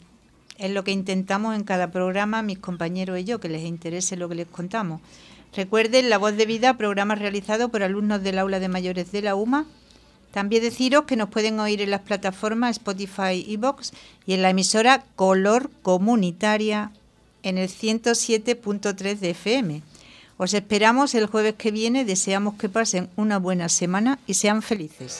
[0.57, 4.27] es lo que intentamos en cada programa, mis compañeros y yo, que les interese lo
[4.27, 5.01] que les contamos.
[5.55, 9.35] Recuerden La Voz de Vida, programa realizado por alumnos del aula de mayores de la
[9.35, 9.65] UMA.
[10.31, 13.93] También deciros que nos pueden oír en las plataformas Spotify y Vox
[14.27, 16.91] y en la emisora Color Comunitaria
[17.41, 19.81] en el 107.3 de FM.
[20.41, 25.18] Os esperamos el jueves que viene, deseamos que pasen una buena semana y sean felices.